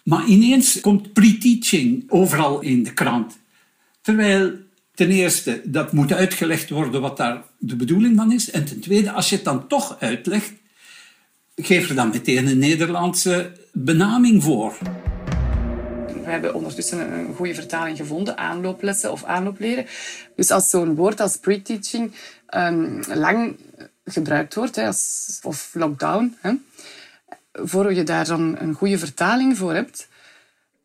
Maar 0.05 0.27
ineens 0.27 0.81
komt 0.81 1.13
pre-teaching 1.13 2.05
overal 2.09 2.61
in 2.61 2.83
de 2.83 2.93
krant. 2.93 3.39
Terwijl 4.01 4.53
ten 4.95 5.11
eerste, 5.11 5.61
dat 5.65 5.93
moet 5.93 6.13
uitgelegd 6.13 6.71
worden 6.71 7.01
wat 7.01 7.17
daar 7.17 7.43
de 7.59 7.77
bedoeling 7.77 8.17
van 8.17 8.33
is. 8.33 8.51
En 8.51 8.65
ten 8.65 8.81
tweede, 8.81 9.11
als 9.13 9.29
je 9.29 9.35
het 9.35 9.45
dan 9.45 9.69
toch 9.69 9.97
uitlegt, 10.01 10.53
geef 11.57 11.89
er 11.89 11.95
dan 11.95 12.09
meteen 12.09 12.47
een 12.47 12.59
Nederlandse 12.59 13.53
benaming 13.73 14.43
voor. 14.43 14.79
We 16.25 16.31
hebben 16.31 16.55
ondertussen 16.55 17.13
een 17.13 17.35
goede 17.35 17.55
vertaling 17.55 17.97
gevonden, 17.97 18.39
aanlooplessen 18.39 19.13
of 19.13 19.25
aanloopleren. 19.25 19.87
Dus 20.37 20.51
als 20.51 20.71
zo'n 20.71 20.95
woord 20.95 21.21
als 21.21 21.37
pre-teaching 21.37 22.13
um, 22.57 23.01
lang 23.15 23.57
gebruikt 24.05 24.55
wordt, 24.55 24.77
hè, 24.77 24.89
of 25.43 25.71
lockdown, 25.73 26.37
hè, 26.41 26.53
voor 27.53 27.95
je 27.95 28.03
daar 28.03 28.27
dan 28.27 28.57
een 28.59 28.75
goede 28.75 28.99
vertaling 28.99 29.57
voor 29.57 29.75
hebt, 29.75 30.09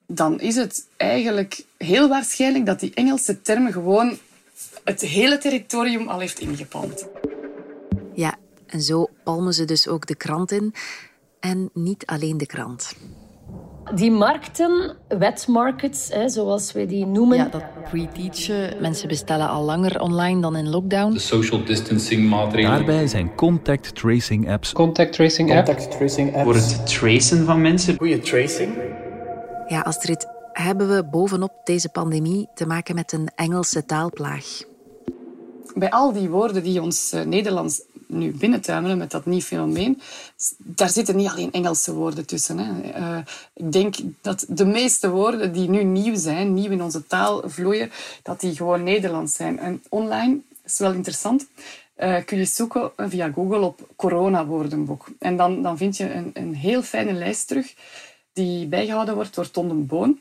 dan 0.08 0.40
is 0.40 0.56
het 0.56 0.88
eigenlijk 0.98 1.64
heel 1.78 2.08
waarschijnlijk 2.08 2.66
dat 2.66 2.80
die 2.80 2.94
Engelse 2.94 3.42
term 3.42 3.72
gewoon 3.72 4.18
het 4.84 5.02
hele 5.02 5.38
territorium 5.38 6.08
al 6.08 6.20
heeft 6.20 6.40
ingepalmd. 6.40 7.08
Ja, 8.14 8.38
en 8.66 8.82
zo 8.82 9.10
palmen 9.24 9.54
ze 9.54 9.66
dus 9.66 9.88
ook 9.88 10.08
de 10.08 10.16
krant 10.16 10.52
in. 10.52 10.74
En 11.40 11.70
niet 11.74 12.06
alleen 12.06 12.38
de 12.38 12.46
krant. 12.46 12.94
Die 13.96 14.12
markten, 14.12 14.96
wetmarkets, 15.08 16.10
hè, 16.14 16.30
zoals 16.30 16.72
we 16.72 16.86
die 16.86 17.06
noemen. 17.06 17.38
Ja, 17.38 17.48
dat 17.52 17.64
pre-teachen. 17.90 18.82
Mensen 18.82 19.08
bestellen 19.08 19.50
al 19.50 19.64
langer 19.64 20.02
online 20.02 20.42
dan 20.42 20.56
in 20.56 20.70
lockdown. 20.70 21.14
De 21.14 21.20
social 21.20 21.64
distancing 21.64 22.30
maatregelen. 22.30 22.78
Daarbij 22.78 23.08
zijn 23.08 23.36
contact 23.36 23.96
tracing 23.96 24.50
apps. 24.50 24.74
Contact 24.74 25.14
tracing, 25.14 25.50
contact 25.54 25.92
tracing 25.92 26.36
apps. 26.36 26.44
Voor 26.44 26.56
het 26.56 26.88
tracen 26.88 27.46
van 27.46 27.62
mensen. 27.62 27.98
Goede 27.98 28.20
tracing. 28.20 28.78
Ja, 29.68 29.82
Astrid, 29.82 30.28
hebben 30.54 30.96
we 30.96 31.06
bovenop 31.06 31.52
deze 31.64 31.90
pandemie 31.90 32.48
te 32.54 32.66
maken 32.66 32.96
met 32.96 33.12
een 33.12 33.30
Engelse 33.36 33.86
taalplaag? 33.86 34.62
Bij 35.76 35.90
al 35.90 36.14
die 36.14 36.30
woorden 36.30 36.64
die 36.64 36.82
ons 36.82 37.14
uh, 37.14 37.22
Nederlands 37.22 37.82
nu 38.08 38.32
binnentuimelen 38.32 38.98
met 38.98 39.12
dat 39.12 39.26
nieuw 39.26 39.40
fenomeen, 39.40 40.02
daar 40.58 40.90
zitten 40.90 41.16
niet 41.16 41.30
alleen 41.30 41.52
Engelse 41.52 41.94
woorden 41.94 42.26
tussen. 42.26 42.58
Hè. 42.58 43.00
Uh, 43.00 43.18
ik 43.54 43.72
denk 43.72 43.96
dat 44.22 44.46
de 44.48 44.66
meeste 44.66 45.10
woorden 45.10 45.54
die 45.54 45.70
nu 45.70 45.84
nieuw 45.84 46.16
zijn, 46.16 46.54
nieuw 46.54 46.72
in 46.72 46.84
onze 46.84 47.08
taal 47.08 47.42
vloeien, 47.46 47.92
dat 48.24 48.40
die 48.40 48.56
gewoon 48.56 48.84
Nederlands 48.84 49.34
zijn. 49.34 49.60
En 49.60 49.84
online 49.90 50.40
is 50.66 50.78
wel 50.78 50.94
interessant. 50.94 51.48
Uh, 51.98 52.16
kun 52.26 52.38
je 52.38 52.46
zoeken 52.46 52.92
via 52.98 53.32
Google 53.32 53.60
op 53.60 53.88
corona-woordenboek. 53.96 55.08
En 55.20 55.38
dan, 55.38 55.62
dan 55.62 55.78
vind 55.78 55.98
je 55.98 56.14
een, 56.14 56.32
een 56.34 56.56
heel 56.56 56.82
fijne 56.82 57.14
lijst 57.14 57.48
terug 57.48 57.74
die 58.34 58.68
bijgehouden 58.68 59.16
wordt 59.16 59.36
door 59.36 59.52
Ton 59.52 59.68
de 59.68 59.74
Boon. 59.74 60.20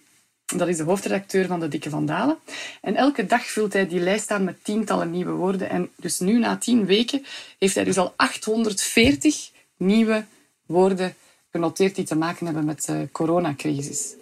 Dat 0.57 0.69
is 0.69 0.77
de 0.77 0.83
hoofdredacteur 0.83 1.47
van 1.47 1.61
de 1.61 1.69
Dikke 1.69 1.91
Vandalen. 1.91 2.39
En 2.81 2.97
elke 2.97 3.27
dag 3.27 3.43
vult 3.45 3.73
hij 3.73 3.89
die 3.89 4.01
lijst 4.01 4.31
aan 4.31 4.45
met 4.45 4.65
tientallen 4.65 5.11
nieuwe 5.11 5.31
woorden. 5.31 5.71
En 5.71 5.91
dus 5.97 6.19
nu, 6.19 6.39
na 6.39 6.57
tien 6.57 6.87
weken, 6.87 7.25
heeft 7.59 7.75
hij 7.75 7.85
dus 7.85 7.99
al 7.99 8.13
840 8.17 9.51
nieuwe 9.77 10.25
woorden 10.67 11.15
genoteerd 11.51 11.95
die 11.95 12.05
te 12.05 12.17
maken 12.17 12.47
hebben 12.47 12.65
met 12.65 12.85
de 12.85 13.09
coronacrisis. 13.13 14.15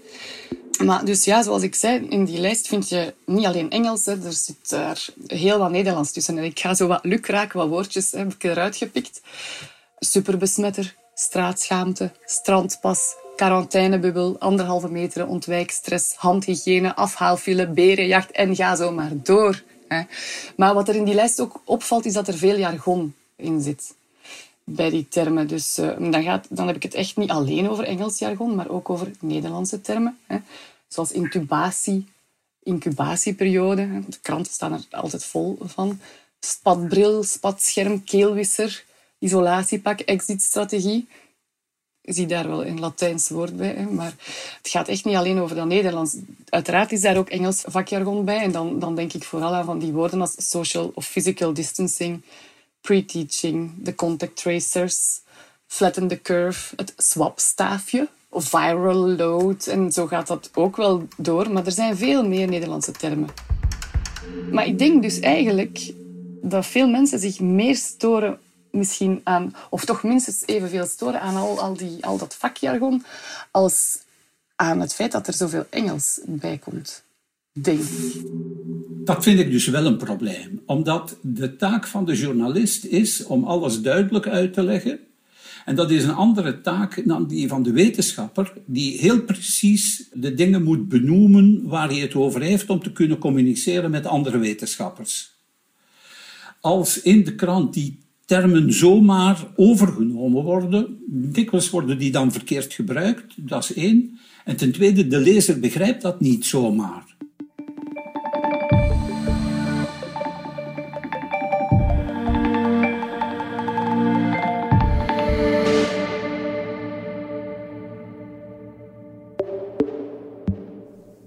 Maar 0.84 1.04
dus 1.04 1.24
ja, 1.24 1.42
zoals 1.42 1.62
ik 1.62 1.74
zei, 1.74 2.06
in 2.08 2.24
die 2.24 2.38
lijst 2.38 2.68
vind 2.68 2.88
je 2.88 3.14
niet 3.24 3.46
alleen 3.46 3.70
Engels, 3.70 4.06
er 4.06 4.32
zit 4.32 4.68
daar 4.68 5.08
heel 5.26 5.58
wat 5.58 5.70
Nederlands 5.70 6.12
tussen. 6.12 6.38
En 6.38 6.44
ik 6.44 6.58
ga 6.58 6.74
zo 6.74 6.86
wat 6.86 7.04
lukraak, 7.04 7.52
wat 7.52 7.68
woordjes 7.68 8.10
heb 8.10 8.32
ik 8.32 8.44
eruit 8.44 8.76
gepikt. 8.76 9.20
Superbesmetter, 9.98 10.94
straatschaamte, 11.14 12.12
strandpas, 12.24 13.14
quarantainebubbel, 13.36 14.36
anderhalve 14.38 14.90
meter, 14.90 15.26
ontwijkstress, 15.26 16.14
handhygiëne, 16.14 16.94
afhaalfile, 16.94 17.66
berenjacht 17.66 18.30
en 18.30 18.56
ga 18.56 18.76
zo 18.76 18.90
maar 18.92 19.12
door. 19.22 19.62
Hè. 19.88 20.02
Maar 20.56 20.74
wat 20.74 20.88
er 20.88 20.94
in 20.94 21.04
die 21.04 21.14
lijst 21.14 21.40
ook 21.40 21.60
opvalt, 21.64 22.04
is 22.04 22.12
dat 22.12 22.28
er 22.28 22.34
veel 22.34 22.58
jargon 22.58 23.14
in 23.36 23.60
zit 23.60 23.94
bij 24.64 24.90
die 24.90 25.08
termen. 25.08 25.48
Dus 25.48 25.78
uh, 25.78 26.10
dan, 26.10 26.22
gaat, 26.22 26.46
dan 26.50 26.66
heb 26.66 26.76
ik 26.76 26.82
het 26.82 26.94
echt 26.94 27.16
niet 27.16 27.30
alleen 27.30 27.68
over 27.68 27.84
Engels 27.84 28.18
jargon, 28.18 28.54
maar 28.54 28.68
ook 28.68 28.90
over 28.90 29.10
Nederlandse 29.20 29.80
termen. 29.80 30.18
Hè. 30.26 30.38
Zoals 30.88 31.12
intubatie, 31.12 32.06
incubatieperiode. 32.62 34.02
De 34.08 34.18
kranten 34.22 34.52
staan 34.52 34.72
er 34.72 34.84
altijd 34.90 35.24
vol 35.24 35.58
van. 35.62 36.00
Spatbril, 36.40 37.22
spatscherm, 37.22 38.04
keelwisser, 38.04 38.84
isolatiepak, 39.18 40.00
exitstrategie 40.00 41.08
zie 42.06 42.26
daar 42.26 42.48
wel 42.48 42.66
een 42.66 42.80
Latijns 42.80 43.28
woord 43.28 43.56
bij. 43.56 43.86
Maar 43.90 44.14
het 44.62 44.70
gaat 44.70 44.88
echt 44.88 45.04
niet 45.04 45.16
alleen 45.16 45.38
over 45.38 45.56
dat 45.56 45.66
Nederlands. 45.66 46.16
Uiteraard 46.48 46.92
is 46.92 47.00
daar 47.00 47.16
ook 47.16 47.28
Engels 47.28 47.62
vakjargon 47.66 48.24
bij. 48.24 48.38
En 48.38 48.52
dan, 48.52 48.78
dan 48.78 48.94
denk 48.94 49.12
ik 49.12 49.24
vooral 49.24 49.54
aan 49.54 49.64
van 49.64 49.78
die 49.78 49.92
woorden 49.92 50.20
als 50.20 50.34
social 50.36 50.92
of 50.94 51.06
physical 51.06 51.52
distancing, 51.52 52.22
pre-teaching, 52.80 53.70
de 53.78 53.94
contact 53.94 54.36
tracers, 54.36 55.20
flatten 55.66 56.08
the 56.08 56.22
curve, 56.22 56.74
het 56.76 56.94
swapstaafje 56.96 58.08
viral 58.30 59.08
load. 59.08 59.66
En 59.66 59.92
zo 59.92 60.06
gaat 60.06 60.26
dat 60.26 60.50
ook 60.54 60.76
wel 60.76 61.06
door. 61.16 61.50
Maar 61.50 61.66
er 61.66 61.72
zijn 61.72 61.96
veel 61.96 62.28
meer 62.28 62.48
Nederlandse 62.48 62.92
termen. 62.92 63.28
Maar 64.50 64.66
ik 64.66 64.78
denk 64.78 65.02
dus 65.02 65.20
eigenlijk 65.20 65.92
dat 66.42 66.66
veel 66.66 66.88
mensen 66.88 67.18
zich 67.18 67.40
meer 67.40 67.76
storen 67.76 68.38
misschien 68.76 69.20
aan, 69.24 69.54
of 69.70 69.84
toch 69.84 70.02
minstens 70.02 70.42
evenveel 70.46 70.86
storen 70.86 71.20
aan 71.20 71.36
al, 71.36 71.60
al, 71.60 71.76
die, 71.76 72.04
al 72.04 72.18
dat 72.18 72.34
vakjargon, 72.34 73.04
als 73.50 73.98
aan 74.56 74.80
het 74.80 74.94
feit 74.94 75.12
dat 75.12 75.26
er 75.26 75.34
zoveel 75.34 75.66
Engels 75.70 76.20
bij 76.26 76.58
komt. 76.58 77.04
Dat 79.04 79.22
vind 79.22 79.38
ik 79.38 79.50
dus 79.50 79.66
wel 79.66 79.86
een 79.86 79.96
probleem, 79.96 80.62
omdat 80.66 81.16
de 81.22 81.56
taak 81.56 81.86
van 81.86 82.04
de 82.04 82.16
journalist 82.16 82.84
is 82.84 83.24
om 83.24 83.44
alles 83.44 83.80
duidelijk 83.80 84.26
uit 84.26 84.52
te 84.52 84.62
leggen. 84.62 84.98
En 85.64 85.74
dat 85.74 85.90
is 85.90 86.04
een 86.04 86.14
andere 86.14 86.60
taak 86.60 87.02
dan 87.04 87.26
die 87.26 87.48
van 87.48 87.62
de 87.62 87.72
wetenschapper, 87.72 88.52
die 88.64 88.98
heel 88.98 89.22
precies 89.22 90.08
de 90.12 90.34
dingen 90.34 90.62
moet 90.62 90.88
benoemen 90.88 91.68
waar 91.68 91.88
hij 91.88 91.98
het 91.98 92.14
over 92.14 92.40
heeft 92.40 92.70
om 92.70 92.82
te 92.82 92.92
kunnen 92.92 93.18
communiceren 93.18 93.90
met 93.90 94.06
andere 94.06 94.38
wetenschappers. 94.38 95.34
Als 96.60 97.02
in 97.02 97.24
de 97.24 97.34
krant 97.34 97.74
die 97.74 97.98
termen 98.26 98.72
zomaar 98.72 99.46
overgenomen 99.56 100.42
worden, 100.42 100.98
dikwijls 101.08 101.70
worden 101.70 101.98
die 101.98 102.10
dan 102.10 102.32
verkeerd 102.32 102.72
gebruikt, 102.72 103.48
dat 103.48 103.62
is 103.62 103.74
één. 103.74 104.18
En 104.44 104.56
ten 104.56 104.72
tweede, 104.72 105.06
de 105.06 105.18
lezer 105.18 105.60
begrijpt 105.60 106.02
dat 106.02 106.20
niet 106.20 106.44
zomaar. 106.44 107.14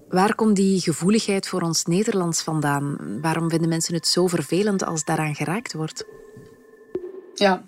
Waar 0.10 0.36
komt 0.36 0.56
die 0.56 0.82
gevoeligheid 0.82 1.48
voor 1.48 1.62
ons 1.62 1.86
Nederlands 1.86 2.42
vandaan? 2.42 2.98
Waarom 3.22 3.50
vinden 3.50 3.70
mensen 3.70 3.94
het 3.94 4.08
zo 4.08 4.28
vervelend 4.28 4.86
als 4.86 5.04
daaraan 5.04 5.36
geraakt 5.36 5.74
wordt? 5.74 6.06
Ja, 7.40 7.64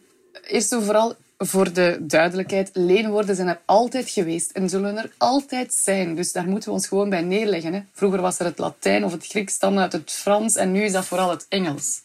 eerst 0.47 0.71
en 0.71 0.83
vooral 0.83 1.15
voor 1.37 1.73
de 1.73 1.97
duidelijkheid. 2.01 2.69
Leenwoorden 2.73 3.35
zijn 3.35 3.47
er 3.47 3.61
altijd 3.65 4.09
geweest 4.09 4.51
en 4.51 4.69
zullen 4.69 4.97
er 4.97 5.11
altijd 5.17 5.73
zijn. 5.73 6.15
Dus 6.15 6.31
daar 6.31 6.47
moeten 6.47 6.69
we 6.69 6.75
ons 6.75 6.87
gewoon 6.87 7.09
bij 7.09 7.21
neerleggen. 7.21 7.73
Hè. 7.73 7.81
Vroeger 7.93 8.21
was 8.21 8.39
er 8.39 8.45
het 8.45 8.59
Latijn 8.59 9.03
of 9.03 9.11
het 9.11 9.27
Grieks 9.27 9.59
dan 9.59 9.79
uit 9.79 9.91
het 9.91 10.11
Frans 10.11 10.55
en 10.55 10.71
nu 10.71 10.83
is 10.83 10.91
dat 10.91 11.05
vooral 11.05 11.29
het 11.29 11.45
Engels. 11.49 12.01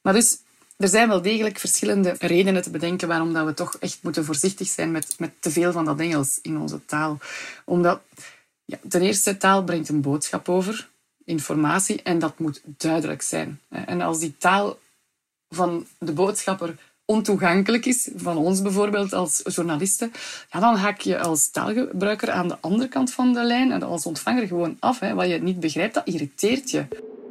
Maar 0.00 0.12
dus 0.12 0.38
er 0.76 0.88
zijn 0.88 1.08
wel 1.08 1.22
degelijk 1.22 1.58
verschillende 1.58 2.14
redenen 2.18 2.62
te 2.62 2.70
bedenken 2.70 3.08
waarom 3.08 3.32
dat 3.32 3.46
we 3.46 3.54
toch 3.54 3.76
echt 3.80 3.98
moeten 4.02 4.24
voorzichtig 4.24 4.68
zijn 4.68 4.90
met, 4.90 5.14
met 5.18 5.30
te 5.40 5.50
veel 5.50 5.72
van 5.72 5.84
dat 5.84 6.00
Engels 6.00 6.38
in 6.42 6.58
onze 6.58 6.84
taal. 6.84 7.18
Omdat 7.64 8.00
ja, 8.64 8.78
ten 8.88 9.02
eerste, 9.02 9.36
taal 9.36 9.64
brengt 9.64 9.88
een 9.88 10.00
boodschap 10.00 10.48
over, 10.48 10.88
informatie, 11.24 12.02
en 12.02 12.18
dat 12.18 12.38
moet 12.38 12.62
duidelijk 12.64 13.22
zijn. 13.22 13.60
En 13.68 14.00
als 14.00 14.18
die 14.18 14.36
taal 14.38 14.78
van 15.48 15.86
de 15.98 16.12
boodschapper 16.12 16.74
ontoegankelijk 17.04 17.86
is, 17.86 18.08
van 18.16 18.36
ons 18.36 18.62
bijvoorbeeld 18.62 19.12
als 19.12 19.42
journalisten, 19.54 20.12
ja, 20.52 20.60
dan 20.60 20.76
haak 20.76 21.00
je 21.00 21.18
als 21.18 21.50
taalgebruiker 21.50 22.30
aan 22.30 22.48
de 22.48 22.56
andere 22.60 22.88
kant 22.88 23.12
van 23.12 23.32
de 23.32 23.44
lijn 23.44 23.72
en 23.72 23.82
als 23.82 24.06
ontvanger 24.06 24.46
gewoon 24.46 24.76
af. 24.80 25.00
Hè. 25.00 25.14
Wat 25.14 25.28
je 25.28 25.42
niet 25.42 25.60
begrijpt, 25.60 25.94
dat 25.94 26.06
irriteert 26.06 26.70
je. 26.70 26.84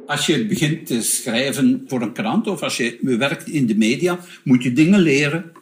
Als 0.06 0.26
je 0.26 0.46
begint 0.46 0.86
te 0.86 1.02
schrijven 1.02 1.84
voor 1.88 2.02
een 2.02 2.12
krant 2.12 2.46
of 2.46 2.62
als 2.62 2.76
je 2.76 2.98
werkt 3.00 3.48
in 3.48 3.66
de 3.66 3.76
media, 3.76 4.18
moet 4.44 4.62
je 4.62 4.72
dingen 4.72 5.00
leren. 5.00 5.52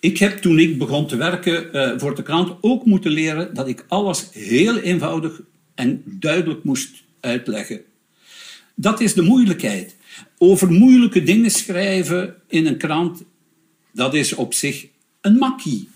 Ik 0.00 0.18
heb 0.18 0.38
toen 0.38 0.58
ik 0.58 0.78
begon 0.78 1.06
te 1.06 1.16
werken 1.16 1.76
uh, 1.76 1.98
voor 1.98 2.14
de 2.14 2.22
krant 2.22 2.52
ook 2.60 2.84
moeten 2.84 3.10
leren 3.10 3.54
dat 3.54 3.68
ik 3.68 3.84
alles 3.88 4.28
heel 4.32 4.78
eenvoudig 4.78 5.40
en 5.74 6.02
duidelijk 6.04 6.64
moest 6.64 7.02
uitleggen. 7.20 7.80
Dat 8.74 9.00
is 9.00 9.14
de 9.14 9.22
moeilijkheid. 9.22 9.96
Over 10.38 10.70
moeilijke 10.70 11.22
dingen 11.22 11.50
schrijven 11.50 12.34
in 12.48 12.66
een 12.66 12.78
krant, 12.78 13.22
dat 13.92 14.14
is 14.14 14.32
op 14.34 14.54
zich 14.54 14.86
een 15.20 15.38
makkie. 15.38 15.88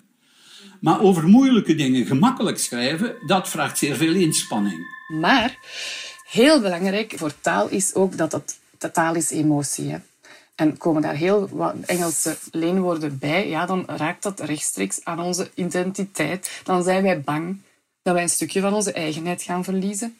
Maar 0.81 1.01
over 1.01 1.29
moeilijke 1.29 1.75
dingen 1.75 2.07
gemakkelijk 2.07 2.59
schrijven, 2.59 3.15
dat 3.27 3.49
vraagt 3.49 3.79
zeer 3.79 3.97
veel 3.97 4.15
inspanning. 4.15 4.79
Maar 5.21 5.59
heel 6.31 6.61
belangrijk 6.61 7.13
voor 7.17 7.41
taal 7.41 7.69
is 7.69 7.95
ook 7.95 8.17
dat 8.17 8.59
de 8.79 8.91
taal 8.91 9.15
is 9.15 9.31
emotie. 9.31 9.95
En 10.55 10.77
komen 10.77 11.03
daar 11.03 11.15
heel 11.15 11.49
wat 11.49 11.75
Engelse 11.87 12.37
leenwoorden 12.51 13.19
bij, 13.19 13.49
ja, 13.49 13.67
dan 13.67 13.85
raakt 13.87 14.23
dat 14.23 14.41
rechtstreeks 14.41 15.05
aan 15.05 15.21
onze 15.21 15.51
identiteit. 15.55 16.61
Dan 16.65 16.83
zijn 16.83 17.03
wij 17.03 17.21
bang 17.21 17.61
dat 18.03 18.15
wij 18.15 18.23
een 18.23 18.29
stukje 18.29 18.61
van 18.61 18.75
onze 18.75 18.93
eigenheid 18.93 19.43
gaan 19.43 19.65
verliezen. 19.65 20.19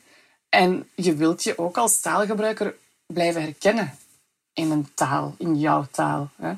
En 0.49 0.89
je 0.95 1.15
wilt 1.15 1.43
je 1.43 1.59
ook 1.59 1.77
als 1.77 2.01
taalgebruiker 2.01 2.75
blijven 3.07 3.43
herkennen 3.43 3.99
in 4.61 4.71
een 4.71 4.89
taal, 4.95 5.35
in 5.39 5.59
jouw 5.59 5.87
taal. 5.91 6.29
Hè. 6.37 6.53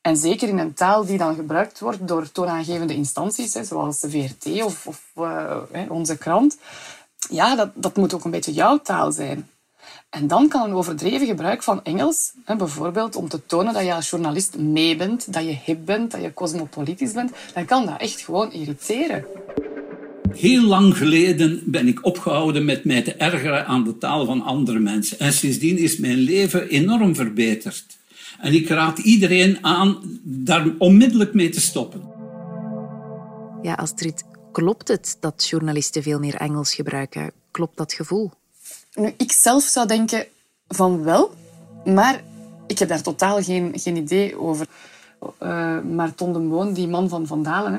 En 0.00 0.16
zeker 0.16 0.48
in 0.48 0.58
een 0.58 0.74
taal 0.74 1.04
die 1.04 1.18
dan 1.18 1.34
gebruikt 1.34 1.80
wordt 1.80 2.08
door 2.08 2.32
toonaangevende 2.32 2.94
instanties, 2.94 3.54
hè, 3.54 3.64
zoals 3.64 4.00
de 4.00 4.10
VRT 4.10 4.62
of, 4.62 4.88
uh, 5.18 5.56
onze 5.88 6.18
krant. 6.18 6.56
Ja, 7.30 7.56
dat, 7.56 7.70
dat 7.74 7.96
moet 7.96 8.14
ook 8.14 8.24
een 8.24 8.30
beetje 8.30 8.52
jouw 8.52 8.78
taal 8.78 9.12
zijn. 9.12 9.48
En 10.10 10.26
dan 10.26 10.48
kan 10.48 10.62
een 10.62 10.74
overdreven 10.74 11.26
gebruik 11.26 11.62
van 11.62 11.84
Engels, 11.84 12.32
hè, 12.44 12.56
bijvoorbeeld 12.56 13.16
om 13.16 13.28
te 13.28 13.46
tonen 13.46 13.74
dat 13.74 13.84
je 13.84 13.94
als 13.94 14.10
journalist 14.10 14.58
mee 14.58 14.96
bent, 14.96 15.32
dat 15.32 15.44
je 15.44 15.58
hip 15.64 15.86
bent, 15.86 16.10
dat 16.10 16.22
je 16.22 16.34
cosmopolitisch 16.34 17.12
bent, 17.12 17.32
dan 17.54 17.64
kan 17.64 17.86
dat 17.86 18.00
echt 18.00 18.20
gewoon 18.20 18.52
irriteren. 18.52 19.24
Heel 20.32 20.62
lang 20.62 20.96
geleden 20.96 21.62
ben 21.64 21.88
ik 21.88 22.04
opgehouden 22.04 22.64
met 22.64 22.84
mij 22.84 23.02
te 23.02 23.14
ergeren 23.14 23.66
aan 23.66 23.84
de 23.84 23.98
taal 23.98 24.24
van 24.26 24.42
andere 24.42 24.78
mensen. 24.78 25.18
En 25.18 25.32
sindsdien 25.32 25.78
is 25.78 25.98
mijn 25.98 26.18
leven 26.18 26.68
enorm 26.68 27.14
verbeterd. 27.14 27.98
En 28.38 28.52
ik 28.54 28.68
raad 28.68 28.98
iedereen 28.98 29.64
aan 29.64 30.20
daar 30.22 30.66
onmiddellijk 30.78 31.34
mee 31.34 31.48
te 31.48 31.60
stoppen. 31.60 32.02
Ja, 33.62 33.74
Astrid, 33.74 34.24
klopt 34.52 34.88
het 34.88 35.16
dat 35.20 35.46
journalisten 35.50 36.02
veel 36.02 36.18
meer 36.18 36.34
Engels 36.34 36.74
gebruiken? 36.74 37.32
Klopt 37.50 37.76
dat 37.76 37.92
gevoel? 37.92 38.30
Nu, 38.94 39.12
ik 39.16 39.32
zelf 39.32 39.62
zou 39.62 39.86
denken 39.86 40.26
van 40.68 41.02
wel, 41.02 41.34
maar 41.84 42.22
ik 42.66 42.78
heb 42.78 42.88
daar 42.88 43.02
totaal 43.02 43.42
geen, 43.42 43.72
geen 43.74 43.96
idee 43.96 44.38
over. 44.38 44.66
Uh, 45.42 45.80
maar 45.80 46.14
Ton 46.14 46.32
de 46.32 46.38
Moon, 46.38 46.72
die 46.72 46.88
man 46.88 47.08
van 47.08 47.26
Van 47.26 47.42
Dalen, 47.42 47.72
hè, 47.72 47.78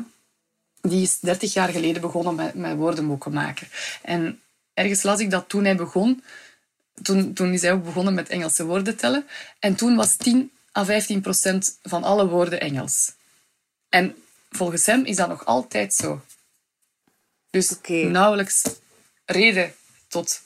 die 0.81 1.01
is 1.01 1.19
30 1.19 1.53
jaar 1.53 1.69
geleden 1.69 2.01
begonnen 2.01 2.35
met, 2.35 2.53
met 2.53 2.75
woordenboeken 2.75 3.33
maken. 3.33 3.67
En 4.01 4.41
ergens 4.73 5.03
las 5.03 5.19
ik 5.19 5.31
dat 5.31 5.49
toen 5.49 5.63
hij 5.63 5.75
begon, 5.75 6.23
toen, 7.01 7.33
toen 7.33 7.53
is 7.53 7.61
hij 7.61 7.71
ook 7.71 7.83
begonnen 7.83 8.13
met 8.13 8.29
Engelse 8.29 8.65
woorden 8.65 8.97
tellen. 8.97 9.27
En 9.59 9.75
toen 9.75 9.95
was 9.95 10.15
10 10.15 10.51
à 10.77 10.85
15 10.85 11.21
procent 11.21 11.79
van 11.83 12.03
alle 12.03 12.27
woorden 12.27 12.59
Engels. 12.59 13.11
En 13.89 14.15
volgens 14.49 14.85
hem 14.85 15.05
is 15.05 15.15
dat 15.15 15.27
nog 15.27 15.45
altijd 15.45 15.93
zo. 15.93 16.21
Dus 17.49 17.71
okay. 17.71 18.03
nauwelijks 18.03 18.63
reden 19.25 19.73
tot 20.07 20.41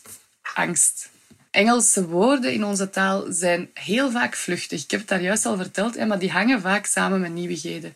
angst. 0.53 1.09
Engelse 1.51 2.07
woorden 2.07 2.53
in 2.53 2.63
onze 2.63 2.89
taal 2.89 3.25
zijn 3.29 3.69
heel 3.73 4.11
vaak 4.11 4.35
vluchtig. 4.35 4.83
Ik 4.83 4.91
heb 4.91 4.99
het 4.99 5.09
daar 5.09 5.21
juist 5.21 5.45
al 5.45 5.57
verteld, 5.57 6.07
maar 6.07 6.19
die 6.19 6.31
hangen 6.31 6.61
vaak 6.61 6.85
samen 6.85 7.21
met 7.21 7.31
nieuwigheden. 7.31 7.95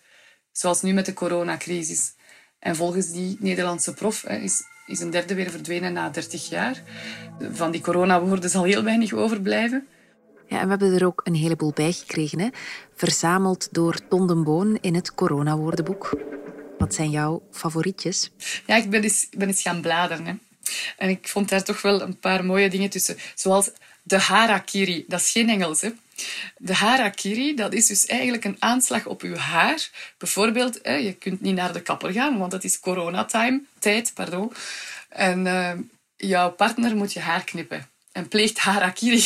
Zoals 0.52 0.82
nu 0.82 0.94
met 0.94 1.06
de 1.06 1.14
coronacrisis. 1.14 2.14
En 2.60 2.76
volgens 2.76 3.12
die 3.12 3.38
Nederlandse 3.40 3.94
prof 3.94 4.24
is, 4.24 4.64
is 4.86 5.00
een 5.00 5.10
derde 5.10 5.36
weer 5.36 5.50
verdwenen 5.50 5.94
na 5.94 6.10
30 6.10 6.50
jaar. 6.50 6.84
Van 7.52 7.72
die 7.72 7.82
coronawoorden 7.82 8.50
zal 8.50 8.64
heel 8.64 8.84
weinig 8.84 9.14
overblijven. 9.14 9.88
Ja, 10.48 10.60
en 10.60 10.64
we 10.64 10.70
hebben 10.70 10.94
er 10.94 11.06
ook 11.06 11.22
een 11.24 11.36
heleboel 11.36 11.72
bij 11.74 11.92
gekregen, 11.92 12.40
hè? 12.40 12.48
verzameld 12.96 13.68
door 13.72 14.08
Ton 14.08 14.28
den 14.28 14.44
Boon 14.44 14.78
in 14.82 14.96
het 14.96 15.16
coronawoordenboek. 15.16 16.18
Wat 16.78 16.94
zijn 16.94 17.10
jouw 17.10 17.42
favorietjes? 17.52 18.32
Ja, 18.66 18.76
ik 18.76 18.90
ben 18.90 19.04
eens, 19.04 19.28
ben 19.38 19.48
eens 19.48 19.62
gaan 19.62 19.82
bladeren. 19.82 20.26
Hè. 20.26 20.34
En 20.98 21.10
ik 21.10 21.28
vond 21.28 21.50
daar 21.50 21.64
toch 21.64 21.82
wel 21.82 22.02
een 22.02 22.20
paar 22.20 22.46
mooie 22.46 22.70
dingen 22.70 22.90
tussen. 22.90 23.18
Zoals 23.36 23.72
de 24.04 24.20
harakiri. 24.20 25.06
Dat 25.08 25.20
is 25.20 25.32
geen 25.32 25.50
Engels, 25.50 25.82
hè. 25.82 25.90
De 26.58 26.74
harakiri, 26.74 27.56
dat 27.56 27.74
is 27.74 27.88
dus 27.88 28.06
eigenlijk 28.06 28.44
een 28.46 28.56
aanslag 28.60 29.06
op 29.06 29.22
uw 29.22 29.36
haar. 29.36 29.90
Bijvoorbeeld, 30.18 30.80
je 30.84 31.16
kunt 31.20 31.42
niet 31.42 31.56
naar 31.56 31.74
de 31.74 31.82
kapper 31.82 32.12
gaan, 32.12 32.38
want 32.38 32.52
het 32.52 32.64
is 32.64 32.80
coronatime, 32.80 33.62
tijd, 33.80 34.12
pardon. 34.14 34.54
En 35.10 35.46
uh, 35.46 35.72
jouw 36.16 36.52
partner 36.52 36.96
moet 36.96 37.14
je 37.14 37.20
haar 37.20 37.44
knippen 37.44 37.90
en 38.12 38.28
pleegt 38.28 38.58
harakiri. 38.58 39.24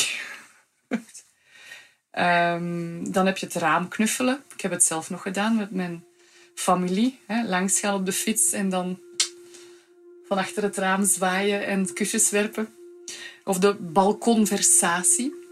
um, 2.11 3.11
dan 3.15 3.25
heb 3.25 3.37
je 3.37 3.45
het 3.45 3.55
raam 3.55 3.87
knuffelen. 3.87 4.43
Ik 4.53 4.61
heb 4.61 4.71
het 4.71 4.83
zelf 4.83 5.09
nog 5.09 5.21
gedaan 5.21 5.55
met 5.55 5.71
mijn 5.71 6.03
familie. 6.55 7.19
Hè, 7.25 7.43
langs 7.43 7.79
gaan 7.79 7.93
op 7.93 8.05
de 8.05 8.13
fiets 8.13 8.51
en 8.51 8.69
dan 8.69 8.99
van 10.27 10.37
achter 10.37 10.63
het 10.63 10.77
raam 10.77 11.05
zwaaien 11.05 11.65
en 11.65 11.93
kusjes 11.93 12.29
werpen. 12.29 12.75
Of 13.43 13.59
de 13.59 13.73
balkonversatie. 13.73 15.42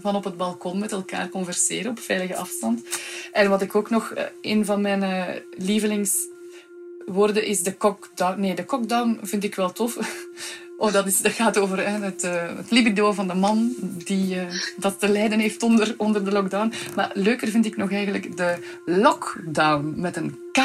Van 0.00 0.16
op 0.16 0.24
het 0.24 0.36
balkon 0.36 0.78
met 0.78 0.92
elkaar 0.92 1.28
converseren 1.28 1.90
op 1.90 1.98
veilige 1.98 2.36
afstand. 2.36 2.84
En 3.32 3.48
wat 3.48 3.62
ik 3.62 3.74
ook 3.74 3.90
nog, 3.90 4.10
eh, 4.10 4.24
een 4.40 4.64
van 4.64 4.80
mijn 4.80 5.02
uh, 5.02 5.26
lievelingswoorden 5.50 7.44
is 7.44 7.62
de 7.62 7.76
cockdown. 7.76 8.40
Nee, 8.40 8.54
de 8.54 8.64
cockdown 8.64 9.18
vind 9.22 9.44
ik 9.44 9.54
wel 9.54 9.72
tof. 9.72 9.98
Oh, 10.80 10.92
dat, 10.92 11.06
is, 11.06 11.20
dat 11.20 11.32
gaat 11.32 11.58
over 11.58 11.88
hè, 11.88 12.04
het, 12.04 12.24
uh, 12.24 12.56
het, 12.56 12.70
libido 12.70 13.12
van 13.12 13.28
de 13.28 13.34
man 13.34 13.74
die 14.04 14.34
uh, 14.34 14.42
dat 14.76 14.98
te 14.98 15.08
lijden 15.08 15.38
heeft 15.38 15.62
onder, 15.62 15.94
onder 15.96 16.24
de 16.24 16.32
lockdown. 16.32 16.72
Maar 16.94 17.10
leuker 17.14 17.48
vind 17.48 17.66
ik 17.66 17.76
nog 17.76 17.92
eigenlijk 17.92 18.36
de 18.36 18.58
lockdown 18.84 19.94
met 19.96 20.16
een 20.16 20.38
K. 20.52 20.58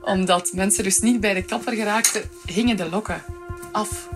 Omdat 0.00 0.52
mensen 0.52 0.84
dus 0.84 1.00
niet 1.00 1.20
bij 1.20 1.34
de 1.34 1.42
kapper 1.42 1.72
geraakten, 1.72 2.22
hingen 2.44 2.76
de 2.76 2.88
lokken 2.88 3.22
af. 3.72 4.08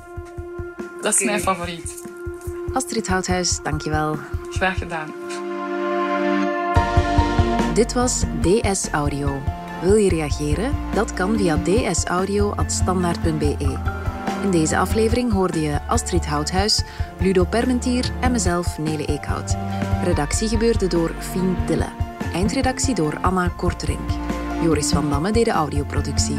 Dat 1.03 1.15
is 1.15 1.21
okay. 1.21 1.27
mijn 1.27 1.41
favoriet. 1.41 2.14
Astrid 2.75 3.09
Houthuis, 3.09 3.59
dankjewel. 3.63 4.17
Graag 4.51 4.79
gedaan. 4.79 5.09
Dit 7.75 7.93
was 7.93 8.25
DS 8.41 8.91
Audio. 8.91 9.43
Wil 9.83 9.95
je 9.95 10.09
reageren? 10.09 10.73
Dat 10.95 11.15
kan 11.15 11.37
via 11.37 11.57
dsaudio.standaard.be. 11.57 13.79
In 14.43 14.51
deze 14.51 14.79
aflevering 14.79 15.33
hoorde 15.33 15.61
je 15.61 15.81
Astrid 15.87 16.27
Houthuis, 16.27 16.83
Ludo 17.21 17.45
Permentier 17.45 18.11
en 18.21 18.33
mezelf, 18.33 18.79
Nele 18.79 19.07
Eekhout. 19.07 19.57
Redactie 20.05 20.49
gebeurde 20.49 20.87
door 20.87 21.15
Fien 21.19 21.57
Dille. 21.67 21.89
Eindredactie 22.33 22.95
door 22.95 23.19
Anna 23.21 23.49
Korterink. 23.49 24.11
Joris 24.63 24.91
van 24.91 25.11
Damme 25.11 25.31
deed 25.31 25.45
de 25.45 25.51
audioproductie. 25.51 26.39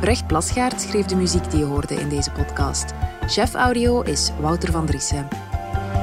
Brecht 0.00 0.26
Plasgaard 0.26 0.80
schreef 0.80 1.06
de 1.06 1.16
muziek 1.16 1.50
die 1.50 1.58
je 1.58 1.64
hoorde 1.64 1.94
in 1.94 2.08
deze 2.08 2.30
podcast. 2.30 2.92
Chef 3.26 3.54
audio 3.54 4.00
is 4.00 4.30
Wouter 4.40 4.72
van 4.72 4.86
Driessen. 4.86 5.28